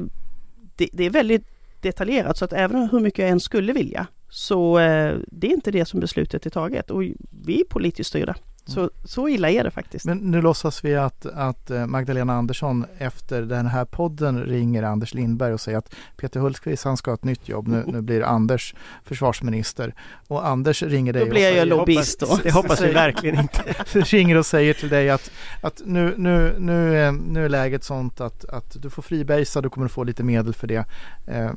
[0.75, 1.47] det, det är väldigt
[1.81, 5.71] detaljerat så att även hur mycket jag än skulle vilja så eh, det är inte
[5.71, 7.03] det som beslutet är taget och
[7.45, 8.35] vi är politiskt styrda.
[8.67, 10.05] Så, så illa är det faktiskt.
[10.05, 15.13] Men nu låtsas vi att, att eh, Magdalena Andersson efter den här podden ringer Anders
[15.13, 17.67] Lindberg och säger att Peter Hultqvist han ska ha ett nytt jobb.
[17.67, 19.93] Nu, nu blir Anders försvarsminister.
[20.27, 22.39] Och Anders ringer dig Då blir jag ju och lobbyist då.
[22.43, 23.61] Det hoppas vi verkligen inte.
[23.99, 28.21] ringer och säger till dig att, att nu, nu, nu, är- nu är läget sånt
[28.21, 30.85] att, att du får fribasea, du kommer att få lite medel för det.
[31.27, 31.49] Eh,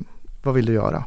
[0.42, 1.04] vad vill du göra?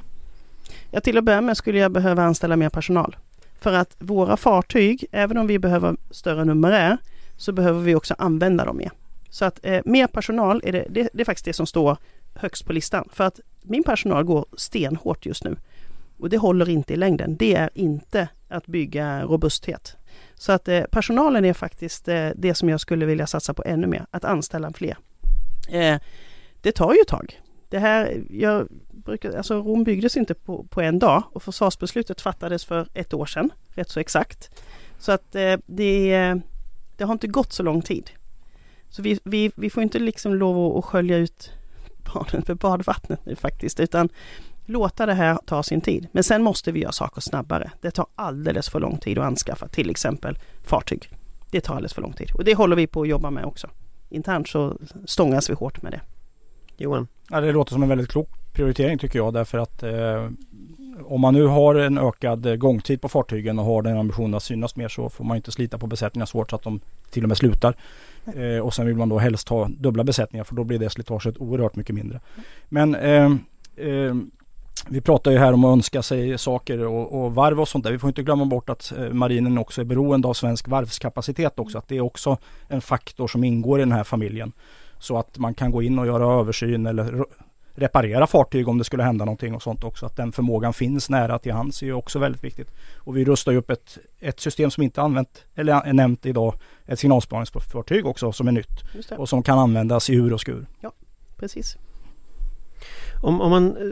[0.91, 3.16] Ja, till att börja med skulle jag behöva anställa mer personal.
[3.64, 6.97] För att våra fartyg, även om vi behöver större numerär,
[7.38, 8.91] så behöver vi också använda dem mer.
[9.30, 11.97] Så att eh, mer personal, är det, det, det är faktiskt det som står
[12.36, 13.09] högst på listan.
[13.11, 15.55] För att min personal går stenhårt just nu.
[16.18, 17.36] Och det håller inte i längden.
[17.38, 19.95] Det är inte att bygga robusthet.
[20.36, 23.88] Så att eh, personalen är faktiskt eh, det som jag skulle vilja satsa på ännu
[23.88, 24.97] mer, att anställa fler.
[25.70, 25.99] Eh,
[26.61, 27.41] det tar ju ett tag.
[27.74, 32.65] Det här, jag brukar, alltså Rom byggdes inte på, på en dag och försvarsbeslutet fattades
[32.65, 34.63] för ett år sedan, rätt så exakt.
[34.99, 36.36] Så att eh, det, eh,
[36.97, 38.09] det har inte gått så lång tid.
[38.89, 41.51] Så vi, vi, vi får inte liksom lov att, att skölja ut
[42.13, 44.09] barnen med badvattnet nu faktiskt, utan
[44.65, 46.07] låta det här ta sin tid.
[46.11, 47.71] Men sen måste vi göra saker snabbare.
[47.82, 51.09] Det tar alldeles för lång tid att anskaffa till exempel fartyg.
[51.51, 53.69] Det tar alldeles för lång tid och det håller vi på att jobba med också.
[54.09, 56.01] Internt så stångas vi hårt med det.
[56.78, 57.07] Johan?
[57.30, 60.30] Ja, det låter som en väldigt klok prioritering tycker jag därför att eh,
[61.05, 64.43] om man nu har en ökad eh, gångtid på fartygen och har den ambitionen att
[64.43, 67.28] synas mer så får man inte slita på besättningar svårt så att de till och
[67.28, 67.76] med slutar.
[68.36, 71.38] Eh, och sen vill man då helst ha dubbla besättningar för då blir det slitaget
[71.38, 72.19] oerhört mycket mindre.
[72.69, 73.32] Men eh,
[73.76, 74.15] eh,
[74.89, 77.91] vi pratar ju här om att önska sig saker och, och varv och sånt där.
[77.91, 81.78] Vi får inte glömma bort att eh, marinen också är beroende av svensk varvskapacitet också.
[81.78, 84.51] Att det är också en faktor som ingår i den här familjen.
[85.04, 87.26] Så att man kan gå in och göra översyn eller re-
[87.76, 90.06] reparera fartyg om det skulle hända någonting och sånt också.
[90.06, 92.72] Att den förmågan finns nära till hands är ju också väldigt viktigt.
[92.95, 96.54] Och vi rustar ju upp ett, ett system som inte använt eller är nämnt idag.
[96.86, 98.84] Ett signalspaningsfartyg också som är nytt
[99.18, 100.66] och som kan användas i ur och skur.
[101.38, 101.78] Precis.
[103.22, 103.84] Om, om man eh,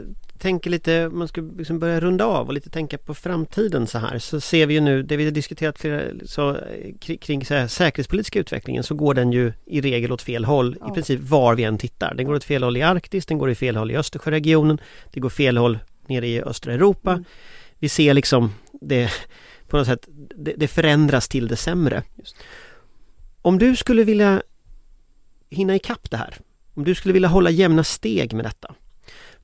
[0.42, 4.18] tänker lite, man ska liksom börja runda av och lite tänka på framtiden så här
[4.18, 6.58] så ser vi ju nu, det vi diskuterat flera, så,
[7.00, 10.76] kring, kring så här, säkerhetspolitiska utvecklingen så går den ju i regel åt fel håll
[10.80, 10.90] Ja.
[10.90, 12.14] i princip var vi än tittar.
[12.14, 14.80] Den går åt fel håll i Arktis, den går i fel håll i Östersjöregionen,
[15.12, 15.78] det går fel håll
[16.08, 17.12] nere i östra Europa.
[17.12, 17.24] Mm.
[17.78, 19.10] Vi ser liksom det
[19.68, 22.02] på något sätt, det, det förändras till det sämre.
[22.18, 22.36] Just.
[23.42, 24.42] Om du skulle vilja
[25.50, 26.34] hinna ikapp det här,
[26.74, 28.74] om du skulle vilja hålla jämna steg med detta,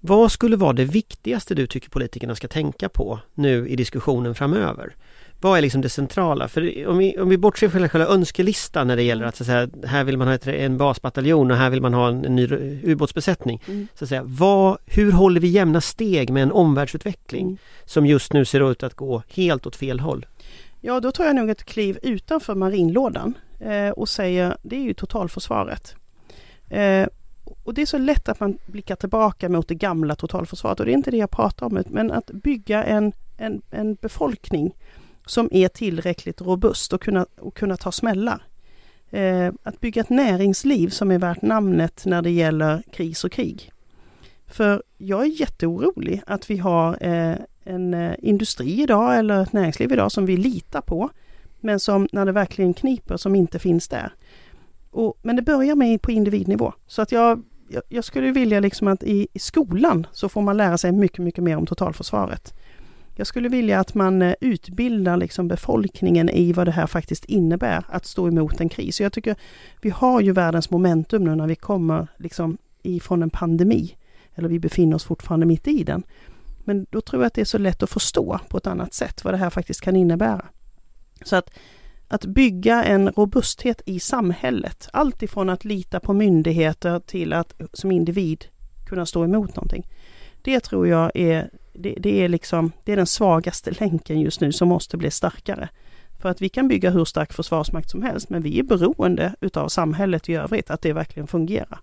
[0.01, 4.97] vad skulle vara det viktigaste du tycker politikerna ska tänka på nu i diskussionen framöver?
[5.41, 6.49] Vad är liksom det centrala?
[6.49, 9.47] För om vi, om vi bortser från själva önskelistan när det gäller att, så att
[9.47, 12.37] säga, här vill man ha ett, en basbataljon och här vill man ha en, en
[12.37, 12.49] ny
[12.85, 13.63] ubåtsbesättning.
[13.67, 13.89] Mm.
[13.95, 17.59] Så att säga, vad, hur håller vi jämna steg med en omvärldsutveckling Mm.
[17.85, 20.27] som just nu ser ut att gå helt åt fel håll?
[20.81, 24.95] Ja, då tar jag nog ett kliv utanför marinlådan eh, och säger det är ju
[24.95, 25.95] totalförsvaret.
[26.71, 27.07] Eh,
[27.69, 30.93] och det är så lätt att man blickar tillbaka mot det gamla totalförsvaret och det
[30.93, 34.75] är inte det jag pratar om, men att bygga en, en, en befolkning
[35.27, 38.43] som är tillräckligt robust och kunna, och kunna ta smällar.
[39.11, 43.73] Eh, att bygga ett näringsliv som är värt namnet när det gäller kris och krig.
[44.47, 49.93] För jag är jätteorolig att vi har eh, en eh, industri idag eller ett näringsliv
[49.93, 51.11] idag som vi litar på
[51.61, 54.13] men som när det verkligen kniper som inte finns där.
[54.91, 56.73] Och, men det börjar med på individnivå.
[56.87, 60.57] Så att jag, jag, jag skulle vilja liksom att i, i, skolan så får man
[60.57, 62.55] lära sig mycket, mycket mer om totalförsvaret.
[63.15, 67.85] Jag skulle vilja att man eh, utbildar liksom befolkningen i vad det här faktiskt innebär
[67.89, 69.01] att stå emot en kris.
[69.01, 69.37] Jag tycker
[69.81, 73.97] vi har ju världens momentum nu när vi kommer liksom ifrån en pandemi.
[74.35, 76.03] Eller vi befinner oss fortfarande mitt i den.
[76.65, 79.25] Men då tror jag att det är så lätt att förstå på ett annat sätt
[79.25, 80.45] vad det här faktiskt kan innebära.
[81.25, 81.51] Så att,
[82.09, 87.93] att bygga en robusthet i samhället, allt ifrån att lita på myndigheter till att som
[87.93, 88.45] individ
[88.87, 89.87] kunna stå emot någonting.
[90.43, 94.53] Det tror jag är, det, det, är liksom, det är den svagaste länken just nu
[94.53, 95.69] som måste bli starkare.
[96.19, 99.69] För att vi kan bygga hur stark försvarsmakt som helst, men vi är beroende utav
[99.69, 101.81] samhället i övrigt, att det verkligen fungerar.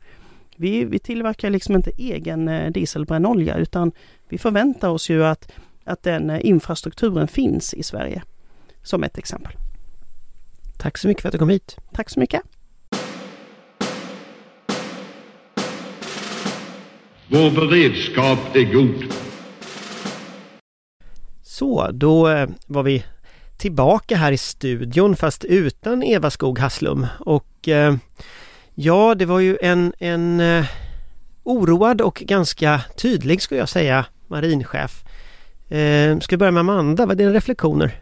[0.58, 3.92] Vi, vi tillverkar liksom inte egen eh, dieselbrännolja utan
[4.30, 5.52] vi förväntar oss ju att,
[5.84, 8.24] att den eh, infrastrukturen finns i Sverige.
[8.84, 9.54] Som ett exempel.
[10.78, 11.78] Tack så mycket för att du kom hit.
[11.94, 12.42] Tack så mycket.
[17.28, 19.14] Vår beredskap är god.
[21.44, 23.06] Så, då eh, var vi
[23.58, 27.96] tillbaka här i studion fast utan Eva Skog Hasslum och eh,
[28.78, 30.66] Ja, det var ju en, en eh,
[31.44, 35.04] oroad och ganska tydlig skulle jag säga marinchef.
[35.70, 38.00] Eh, ska vi börja med Amanda, vad är dina reflektioner?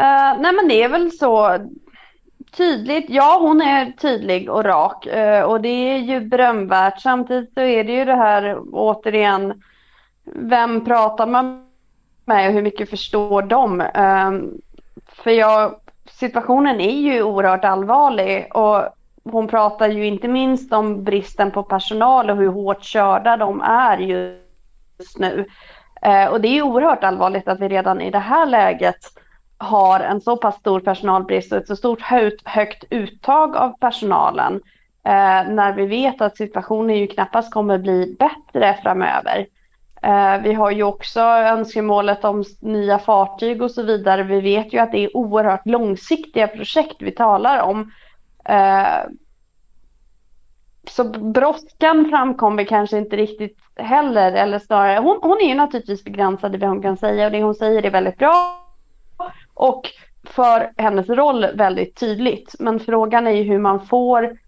[0.00, 1.58] Uh, nej men det är väl så
[2.56, 3.04] tydligt.
[3.08, 7.00] Ja, hon är tydlig och rak uh, och det är ju berömvärt.
[7.00, 9.62] Samtidigt så är det ju det här återigen,
[10.24, 11.66] vem pratar man
[12.24, 13.80] med och hur mycket förstår de?
[13.80, 14.60] Uh,
[15.08, 15.74] för jag,
[16.10, 18.82] situationen är ju oerhört allvarlig och
[19.24, 23.98] hon pratar ju inte minst om bristen på personal och hur hårt körda de är
[23.98, 25.46] just nu.
[26.30, 28.96] Och det är ju oerhört allvarligt att vi redan i det här läget
[29.60, 34.54] har en så pass stor personalbrist och ett så stort högt, högt uttag av personalen.
[35.04, 39.46] Eh, när vi vet att situationen ju knappast kommer bli bättre framöver.
[40.02, 44.22] Eh, vi har ju också önskemålet om nya fartyg och så vidare.
[44.22, 47.92] Vi vet ju att det är oerhört långsiktiga projekt vi talar om.
[48.44, 49.10] Eh,
[50.88, 56.54] så brådskan framkommer kanske inte riktigt heller, eller snarare, hon, hon är ju naturligtvis begränsad
[56.54, 58.59] i vad hon kan säga och det hon säger är väldigt bra.
[59.60, 59.82] Och
[60.24, 62.54] för hennes roll väldigt tydligt.
[62.58, 64.38] Men frågan är ju hur man får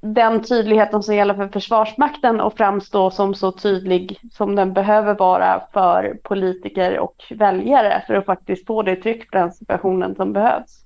[0.00, 5.62] den tydligheten som gäller för Försvarsmakten att framstå som så tydlig som den behöver vara
[5.72, 10.84] för politiker och väljare för att faktiskt få det tryck på den situationen som behövs.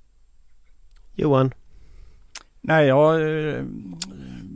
[1.15, 1.53] Johan?
[2.61, 3.63] Nej, jag eh,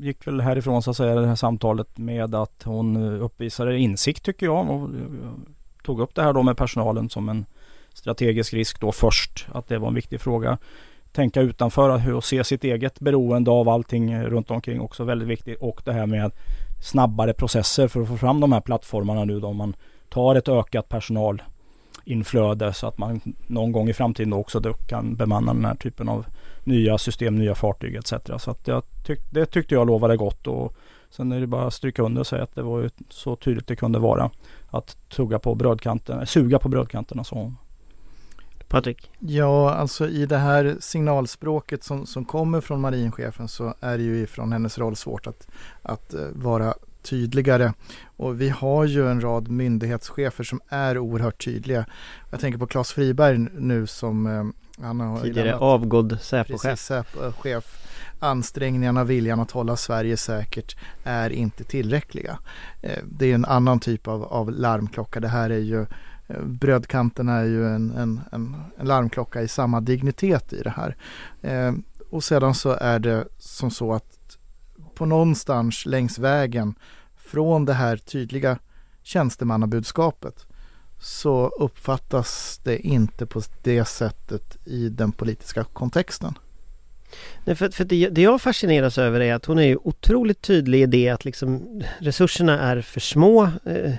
[0.01, 4.25] gick väl härifrån så att säga det här samtalet med att hon eh, uppvisade insikt
[4.25, 5.31] tycker jag och eh,
[5.83, 7.45] tog upp det här då med personalen som en
[7.95, 9.47] strategisk risk då först.
[9.51, 10.57] Att det var en viktig fråga.
[11.11, 15.57] Tänka utanför och se sitt eget beroende av allting eh, runt omkring också väldigt viktigt.
[15.61, 16.31] Och det här med
[16.81, 19.75] snabbare processer för att få fram de här plattformarna nu då man
[20.09, 25.65] tar ett ökat personalinflöde så att man någon gång i framtiden också kan bemanna den
[25.65, 26.25] här typen av
[26.63, 28.13] nya system, nya fartyg etc.
[28.37, 30.75] Så att jag tyck, det tyckte jag lovade gott och
[31.09, 33.67] sen är det bara att stryka under och säga att det var ju så tydligt
[33.67, 34.31] det kunde vara
[34.67, 37.55] att tugga på brödkanten, eh, suga på brödkanterna sa hon.
[38.67, 39.11] Patrik?
[39.19, 44.17] Ja, alltså i det här signalspråket som, som kommer från marinchefen så är det ju
[44.21, 45.47] ifrån hennes roll svårt att,
[45.81, 47.73] att uh, vara tydligare.
[48.17, 51.85] Och vi har ju en rad myndighetschefer som är oerhört tydliga.
[52.31, 54.45] Jag tänker på Claes Friberg nu som uh,
[54.81, 56.79] han har Tidigare avgådd Säpochef.
[56.79, 57.81] Säpochef.
[58.19, 62.39] Ansträngningarna, viljan att hålla Sverige säkert är inte tillräckliga.
[62.81, 65.19] Eh, det är en annan typ av, av larmklocka.
[65.19, 65.87] Det här är ju eh,
[66.43, 70.95] Brödkanten är ju en, en, en, en larmklocka i samma dignitet i det här.
[71.41, 71.73] Eh,
[72.09, 74.37] och sedan så är det som så att
[74.95, 76.75] på någonstans längs vägen
[77.15, 78.59] från det här tydliga
[79.03, 80.45] tjänstemannabudskapet
[80.99, 86.37] så uppfattas det inte på det sättet i den politiska kontexten.
[87.45, 90.81] Nej, för, för det, det jag fascineras över är att hon är ju otroligt tydlig
[90.81, 93.43] i det att liksom resurserna är för små.
[93.43, 93.93] Eh,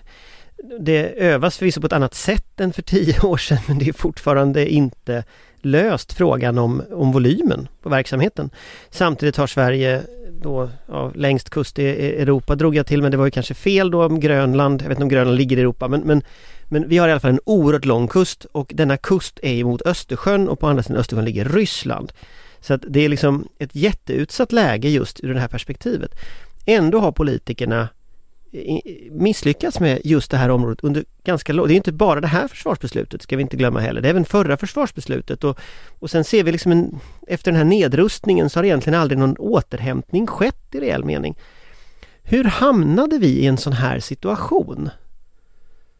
[0.80, 3.92] det övas förvisso på ett annat sätt än för tio år sedan men det är
[3.92, 5.24] fortfarande inte
[5.60, 8.50] löst frågan om, om volymen på verksamheten.
[8.90, 10.02] Samtidigt har Sverige
[10.40, 11.86] då ja, längst kust i
[12.22, 14.96] Europa drog jag till men det var ju kanske fel då om Grönland, jag vet
[14.96, 16.22] inte om Grönland ligger i Europa men, men
[16.68, 19.82] men vi har i alla fall en oerhört lång kust och denna kust är mot
[19.82, 22.12] Östersjön och på andra sidan Östersjön ligger Ryssland.
[22.60, 26.10] Så att det är liksom ett jätteutsatt läge just ur det här perspektivet.
[26.66, 27.88] Ändå har politikerna
[29.10, 32.48] misslyckats med just det här området under ganska lång Det är inte bara det här
[32.48, 34.00] försvarsbeslutet ska vi inte glömma heller.
[34.00, 35.58] Det är även förra försvarsbeslutet och,
[35.98, 39.36] och sen ser vi liksom en, efter den här nedrustningen så har egentligen aldrig någon
[39.36, 41.36] återhämtning skett i reell mening.
[42.22, 44.90] Hur hamnade vi i en sån här situation?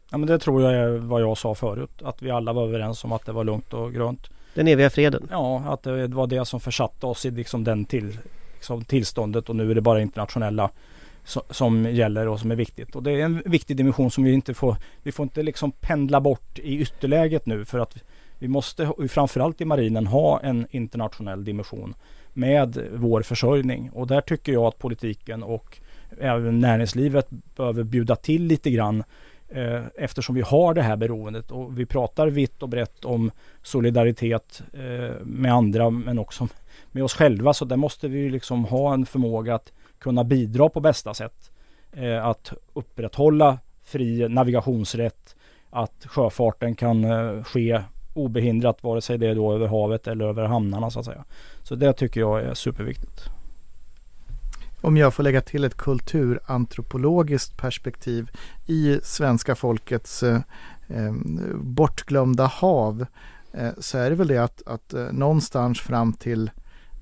[0.09, 2.01] Ja men det tror jag är vad jag sa förut.
[2.03, 4.29] Att vi alla var överens om att det var lugnt och grönt.
[4.53, 5.27] Den eviga freden?
[5.31, 8.17] Ja, att det var det som försatte oss i liksom den till,
[8.53, 10.69] liksom tillståndet och nu är det bara internationella
[11.49, 12.95] som gäller och som är viktigt.
[12.95, 16.21] Och det är en viktig dimension som vi inte får, vi får inte liksom pendla
[16.21, 17.97] bort i ytterläget nu för att
[18.39, 21.95] vi måste framförallt i marinen ha en internationell dimension
[22.33, 23.89] med vår försörjning.
[23.89, 25.77] Och där tycker jag att politiken och
[26.19, 29.03] även näringslivet behöver bjuda till lite grann
[29.49, 33.31] eh, eftersom vi har det här beroendet och vi pratar vitt och brett om
[33.63, 36.47] solidaritet eh, med andra men också
[36.91, 37.53] med oss själva.
[37.53, 41.51] Så där måste vi liksom ha en förmåga att kunna bidra på bästa sätt.
[41.91, 45.35] Eh, att upprätthålla fri navigationsrätt,
[45.69, 47.83] att sjöfarten kan eh, ske
[48.13, 51.23] obehindrat vare sig det är då över havet eller över hamnarna så att säga.
[51.63, 53.29] Så det tycker jag är superviktigt.
[54.81, 58.31] Om jag får lägga till ett kulturantropologiskt perspektiv
[58.65, 60.41] i svenska folkets eh,
[60.87, 61.13] eh
[61.55, 63.05] bortglömda hav
[63.53, 66.51] eh, så är det väl det att, att eh, någonstans fram till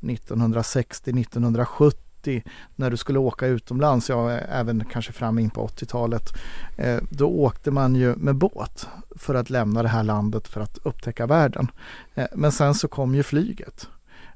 [0.02, 2.44] 1960-1970 80
[2.76, 6.34] när du skulle åka utomlands, ja även kanske fram in på 80-talet,
[6.78, 10.78] eh, då åkte man ju med båt för att lämna det här landet för att
[10.84, 11.68] upptäcka världen.
[12.16, 13.88] Eh, men sen så kom ju flyget.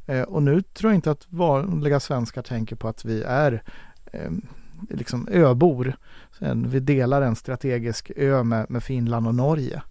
[0.05, 3.63] Eh, och nu tror jag inte att vanliga svenskar tänker på att vi är
[4.89, 5.95] liksom öbor.
[6.65, 9.81] Vi delar en strategisk ö med, med Finland och Norge.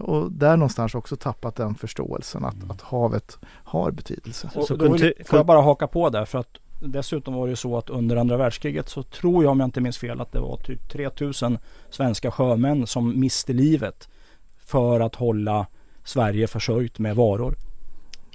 [0.00, 4.50] och där någonstans också tappat den förståelsen att, att havet har betydelse.
[4.54, 4.76] Och, så
[5.26, 8.36] får jag bara haka på där för att Dessutom var det så att under andra
[8.36, 11.58] världskriget så tror jag om jag inte minns fel att det var typ 3000
[11.90, 14.08] svenska sjömän som miste livet
[14.58, 15.66] för att hålla
[16.04, 17.56] Sverige försörjt med varor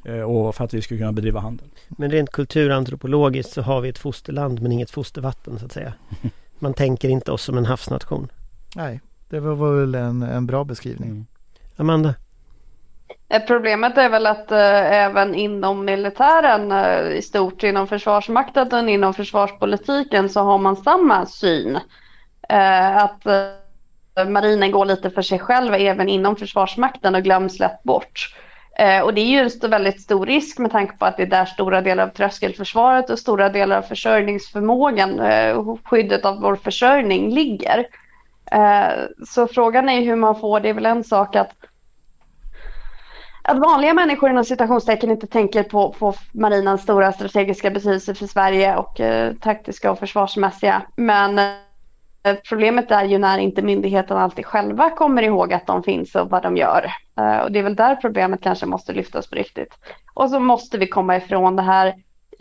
[0.05, 1.67] eh, och för att vi skulle kunna bedriva handel.
[1.89, 5.93] Men rent kulturantropologiskt så har vi ett fosterland men inget fostervatten så att säga.
[6.59, 8.31] Man tänker inte oss som en havsnation.
[8.75, 11.09] Nej, det var väl en, en bra beskrivning.
[11.09, 11.25] Mm.
[11.75, 12.15] Amanda?
[13.30, 18.89] Eh, problemet är väl att eh, även inom militären eh, i stort, inom försvarsmakten och
[18.89, 21.80] inom försvarspolitiken så har man samma syn.
[22.49, 27.84] Eh, att eh, marinen går lite för sig själv även inom försvarsmakten och glöms lätt
[27.84, 28.36] bort.
[28.78, 31.28] Eh, och det är ju en väldigt stor risk med tanke på att det är
[31.28, 35.22] där stora delar av tröskelförsvaret och stora delar av försörjningsförmågan,
[35.84, 37.86] skyddet av vår försörjning ligger.
[39.28, 41.55] så frågan är hur man får, det är väl en sak att
[43.41, 48.75] att vanliga människor inom citationstecken inte tänker på, på marinens stora strategiska betydelse för Sverige
[48.75, 50.81] och eh, taktiska och försvarsmässiga.
[50.95, 56.15] Men eh, problemet är ju när inte myndigheten alltid själva kommer ihåg att de finns
[56.15, 56.85] och vad de gör.
[57.19, 59.73] Eh, och det är väl där problemet kanske måste lyftas på riktigt.
[60.13, 61.93] Och så måste vi komma ifrån det här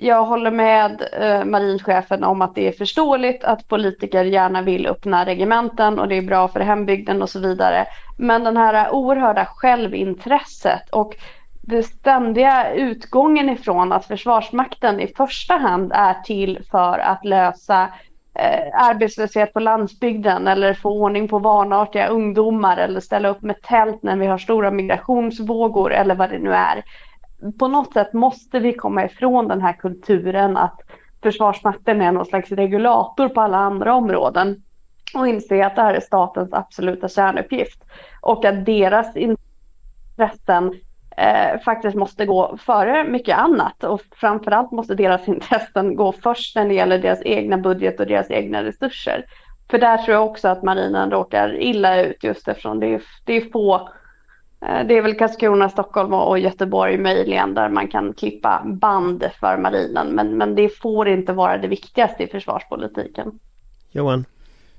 [0.02, 5.26] jag håller med eh, marinchefen om att det är förståeligt att politiker gärna vill öppna
[5.26, 7.86] regementen och det är bra för hembygden och så vidare.
[8.18, 11.16] Men den här oerhörda självintresset och
[11.62, 17.82] den ständiga utgången ifrån att Försvarsmakten i första hand är till för att lösa
[18.34, 24.02] eh, arbetslöshet på landsbygden eller få ordning på vanartiga ungdomar eller ställa upp med tält
[24.02, 26.82] när vi har stora migrationsvågor eller vad det nu är
[27.58, 30.80] på något sätt måste vi komma ifrån den här kulturen att
[31.22, 34.62] Försvarsmakten är någon slags regulator på alla andra områden
[35.14, 37.84] och inse att det här är statens absoluta kärnuppgift
[38.20, 40.74] och att deras intressen
[41.16, 46.68] eh, faktiskt måste gå före mycket annat och framförallt måste deras intressen gå först när
[46.68, 49.24] det gäller deras egna budget och deras egna resurser.
[49.70, 53.36] För där tror jag också att marinen råkar illa ut just eftersom det är, det
[53.36, 53.88] är få
[54.60, 60.06] det är väl Karlskrona, Stockholm och Göteborg möjligen där man kan klippa band för marinen.
[60.06, 63.38] Men, men det får inte vara det viktigaste i försvarspolitiken.
[63.90, 64.24] Johan?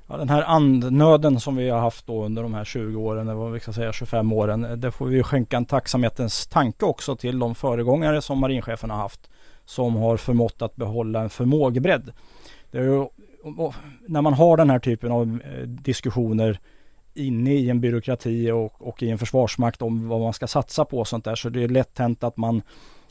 [0.08, 3.40] Ja, den här andnöden som vi har haft då under de här 20 åren, eller
[3.40, 4.82] vad vi ska säga 25 åren.
[4.82, 9.30] Det får vi skänka en tacksamhetens tanke också till de föregångare som marinchefen har haft.
[9.66, 12.12] Som har förmått att behålla en förmågebredd.
[12.72, 13.06] Det är ju,
[14.08, 16.60] när man har den här typen av eh, diskussioner
[17.14, 20.99] inne i en byråkrati och, och, i en försvarsmakt om vad man ska satsa på
[20.99, 21.36] och sånt där.
[21.36, 22.62] Så det är lätt hänt att man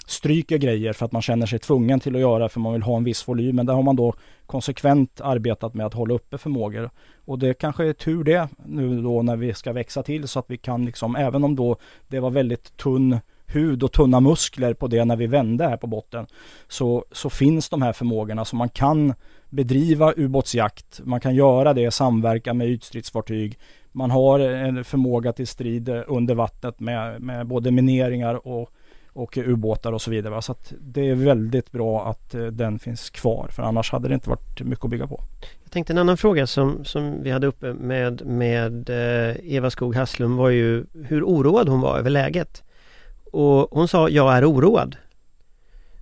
[0.06, 2.96] stryker grejer för att man känner sig tvungen till att göra för man vill ha
[2.96, 3.56] en viss volym.
[3.56, 4.14] Men där har man då
[4.46, 6.90] konsekvent arbetat med att hålla uppe förmågor.
[7.24, 10.50] Och det kanske är tur det nu då när vi ska växa till så att
[10.50, 11.76] vi kan liksom, även om då
[12.08, 15.86] det var väldigt tunn hud och tunna muskler på det när vi vände här på
[15.86, 16.26] botten.
[16.68, 19.14] Så, så finns de här förmågorna så man kan
[19.50, 21.00] bedriva ubåtsjakt.
[21.04, 23.58] Man kan göra det i samverkan med ytstridsfartyg.
[23.92, 28.70] Man har en förmåga till strid under vattnet med, med både mineringar och,
[29.12, 30.42] och ubåtar och så vidare.
[30.42, 34.30] Så det är väldigt bra att eh, den finns kvar för annars hade det inte
[34.30, 35.20] varit mycket att bygga på.
[35.62, 39.96] Jag tänkte en annan fråga som, som vi hade uppe med, med eh, Eva Skog
[39.96, 42.62] Hasslum var ju hur oroad hon var över läget.
[43.32, 44.96] Och hon sa jag är oroad.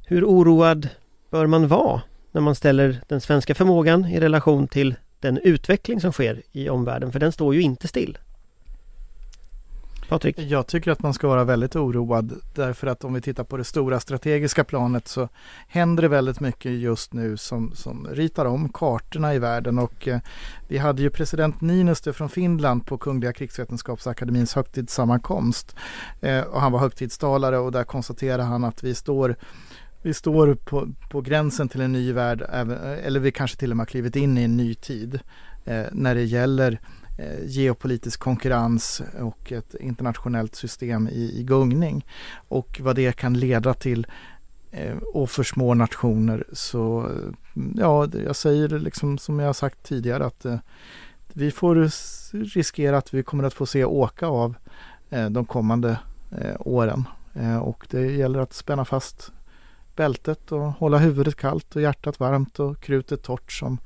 [0.07, 0.89] Hur oroad
[1.30, 6.12] bör man vara när man ställer den svenska förmågan i relation till den utveckling som
[6.12, 7.12] sker i omvärlden?
[7.12, 8.19] För den står ju inte still.
[10.09, 10.39] Patrik?
[10.39, 13.64] Jag tycker att man ska vara väldigt oroad därför att om vi tittar på det
[13.64, 15.29] stora strategiska planet så
[15.69, 20.21] händer det väldigt mycket just nu som, som ritar om kartorna i världen och eh,
[20.69, 25.77] vi hade ju president Niinistö från Finland på Kungliga krigsvetenskapsakademins högtidssammankomst
[26.21, 29.37] eh, och han var högtidstalare och där konstaterade han att vi står
[30.09, 32.42] vi står på, på gränsen till en ny värld,
[33.02, 35.20] eller vi kanske till och med har klivit in i en ny tid
[35.64, 36.80] eh, när det gäller
[37.18, 42.06] eh, geopolitisk konkurrens och ett internationellt system i, i gungning.
[42.48, 44.06] Och vad det kan leda till
[44.70, 50.26] eh, och för små nationer så, eh, ja, jag säger liksom som jag sagt tidigare
[50.26, 50.59] att eh,
[51.32, 51.90] vi får
[52.54, 54.54] riskera att vi kommer att få se åka av
[55.11, 55.98] eh, de kommande
[56.38, 57.04] eh, åren.
[57.34, 59.32] Eh, och det gäller att spänna fast
[59.99, 63.78] bältet och hålla huvudet kallt och hjärtat varmt och krutet torrt som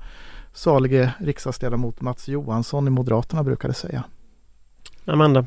[0.52, 4.04] salige riksdagsledamot Mats Johansson i Moderaterna brukade säga.
[5.06, 5.46] Amanda?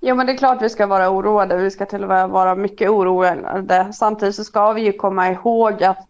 [0.00, 2.54] Jo men det är klart vi ska vara oroade, vi ska till och med vara
[2.54, 3.92] mycket oroade.
[3.92, 6.08] Samtidigt så ska vi ju komma ihåg att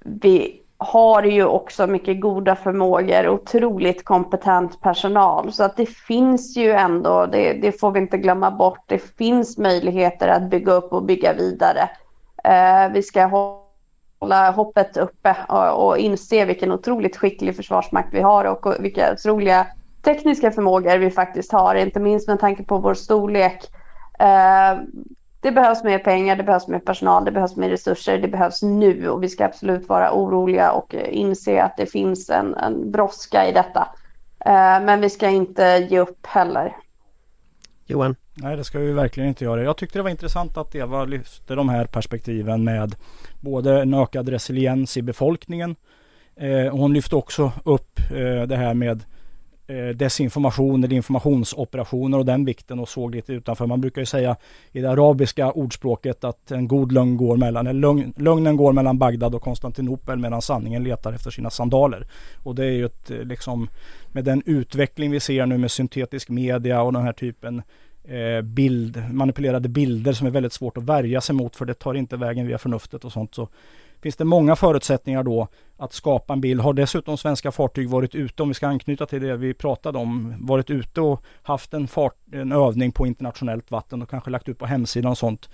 [0.00, 5.52] vi har ju också mycket goda förmågor, otroligt kompetent personal.
[5.52, 9.58] Så att det finns ju ändå, det, det får vi inte glömma bort, det finns
[9.58, 11.90] möjligheter att bygga upp och bygga vidare.
[12.44, 13.24] Eh, vi ska
[14.20, 19.66] hålla hoppet uppe och, och inse vilken otroligt skicklig försvarsmakt vi har och vilka otroliga
[20.02, 23.70] tekniska förmågor vi faktiskt har, inte minst med tanke på vår storlek.
[24.18, 24.78] Eh,
[25.40, 29.08] det behövs mer pengar, det behövs mer personal, det behövs mer resurser, det behövs nu
[29.08, 33.52] och vi ska absolut vara oroliga och inse att det finns en, en brådska i
[33.52, 33.88] detta.
[34.44, 36.76] Eh, men vi ska inte ge upp heller.
[37.90, 38.16] Johan?
[38.34, 39.62] Nej det ska vi verkligen inte göra.
[39.62, 42.94] Jag tyckte det var intressant att Eva lyfte de här perspektiven med
[43.40, 45.76] både en ökad resiliens i befolkningen.
[46.36, 49.04] Eh, hon lyfte också upp eh, det här med
[49.70, 53.66] Eh, desinformation eller informationsoperationer och den vikten och såg lite utanför.
[53.66, 54.36] Man brukar ju säga
[54.72, 58.98] i det arabiska ordspråket att en god lögn går mellan, eller lögn, lögnen går mellan
[58.98, 62.06] Bagdad och Konstantinopel medan sanningen letar efter sina sandaler.
[62.42, 63.68] Och det är ju ett eh, liksom
[64.08, 67.62] med den utveckling vi ser nu med syntetisk media och den här typen
[68.04, 71.94] Eh, bild, manipulerade bilder som är väldigt svårt att värja sig mot för det tar
[71.94, 73.34] inte vägen via förnuftet och sånt.
[73.34, 73.48] Så
[74.02, 76.60] finns det många förutsättningar då att skapa en bild.
[76.60, 80.34] Har dessutom svenska fartyg varit ute, om vi ska anknyta till det vi pratade om,
[80.40, 84.58] varit ute och haft en, fart, en övning på internationellt vatten och kanske lagt ut
[84.58, 85.50] på hemsidan och sånt.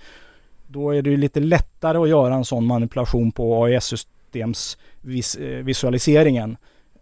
[0.67, 5.63] Då är det ju lite lättare att göra en sån manipulation på AES-systems vis, eh,
[5.63, 6.57] visualiseringen.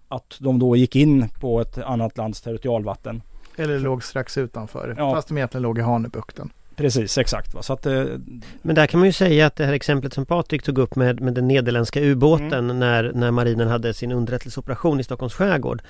[0.07, 3.21] Att de då gick in på ett annat lands territorialvatten
[3.57, 5.13] eller låg strax utanför, ja.
[5.13, 6.49] fast de egentligen låg i Hanöbukten.
[6.75, 7.53] Precis, exakt.
[7.53, 7.63] Va?
[7.63, 8.05] Så att, eh...
[8.61, 11.21] Men där kan man ju säga att det här exemplet som Patrik tog upp med,
[11.21, 12.79] med den nederländska ubåten mm.
[12.79, 15.81] när, när marinen hade sin underrättelseoperation i Stockholms skärgård.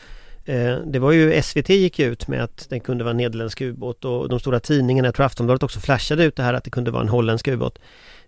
[0.45, 4.05] Eh, det var ju SVT gick ut med att den kunde vara en nederländsk ubåt
[4.05, 6.91] och de stora tidningarna, jag tror Aftonbladet också flashade ut det här att det kunde
[6.91, 7.79] vara en holländsk ubåt.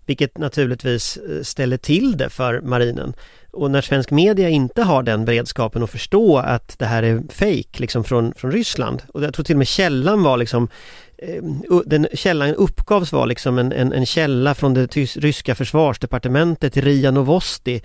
[0.06, 3.14] Vilket naturligtvis eh, ställer till det för marinen.
[3.50, 7.80] Och när svensk media inte har den beredskapen att förstå att det här är fake
[7.80, 9.02] liksom från, från Ryssland.
[9.14, 10.68] Och jag tror till och med källan var liksom
[11.86, 17.10] den källan uppgavs vara liksom en, en, en källa från det tys, ryska försvarsdepartementet, Ria
[17.10, 17.82] Novosti.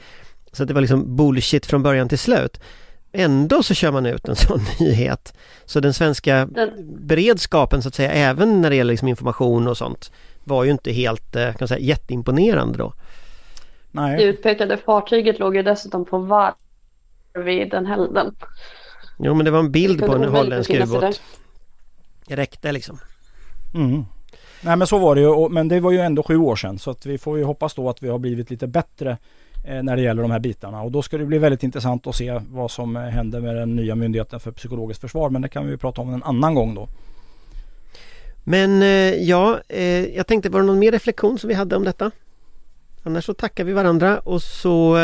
[0.51, 2.59] Så det var liksom bullshit från början till slut.
[3.11, 5.33] Ändå så kör man ut en sån nyhet.
[5.65, 6.49] Så den svenska
[6.83, 10.11] beredskapen så att säga, även när det gäller liksom information och sånt,
[10.43, 12.93] var ju inte helt eh, kan man säga, jätteimponerande då.
[13.91, 14.17] Nej.
[14.17, 16.53] Det utpekade fartyget låg ju dessutom på varv
[17.45, 18.35] vid den helden.
[19.19, 21.21] Jo men det var en bild på en holländsk ubåt.
[22.27, 22.99] Det räckte liksom.
[23.73, 24.05] Mm.
[24.65, 26.91] Nej men så var det ju, men det var ju ändå sju år sedan så
[26.91, 29.17] att vi får ju hoppas då att vi har blivit lite bättre
[29.65, 32.15] eh, när det gäller de här bitarna och då ska det bli väldigt intressant att
[32.15, 35.67] se vad som eh, händer med den nya myndigheten för psykologiskt försvar men det kan
[35.67, 36.87] vi prata om en annan gång då.
[38.43, 39.59] Men eh, ja,
[40.15, 42.11] jag tänkte var det någon mer reflektion som vi hade om detta?
[43.03, 44.97] Annars så tackar vi varandra och så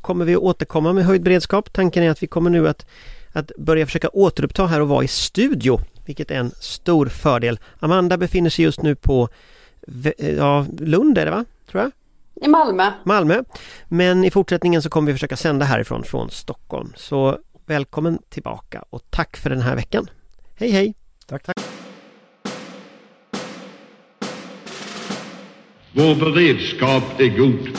[0.00, 1.72] kommer vi återkomma med höjd beredskap.
[1.72, 2.86] Tanken är att vi kommer nu att,
[3.32, 7.58] att börja försöka återuppta här och vara i studio, vilket är en stor fördel.
[7.78, 9.28] Amanda befinner sig just nu på
[10.18, 11.44] ja, Lund är det va?
[11.70, 11.90] Tror jag?
[12.44, 12.90] I Malmö.
[13.04, 13.42] Malmö.
[13.88, 16.92] Men i fortsättningen så kommer vi försöka sända härifrån från Stockholm.
[16.96, 20.10] Så välkommen tillbaka och tack för den här veckan.
[20.54, 20.94] Hej hej!
[21.26, 21.56] Tack, tack.
[25.92, 27.78] Vår beredskap är god.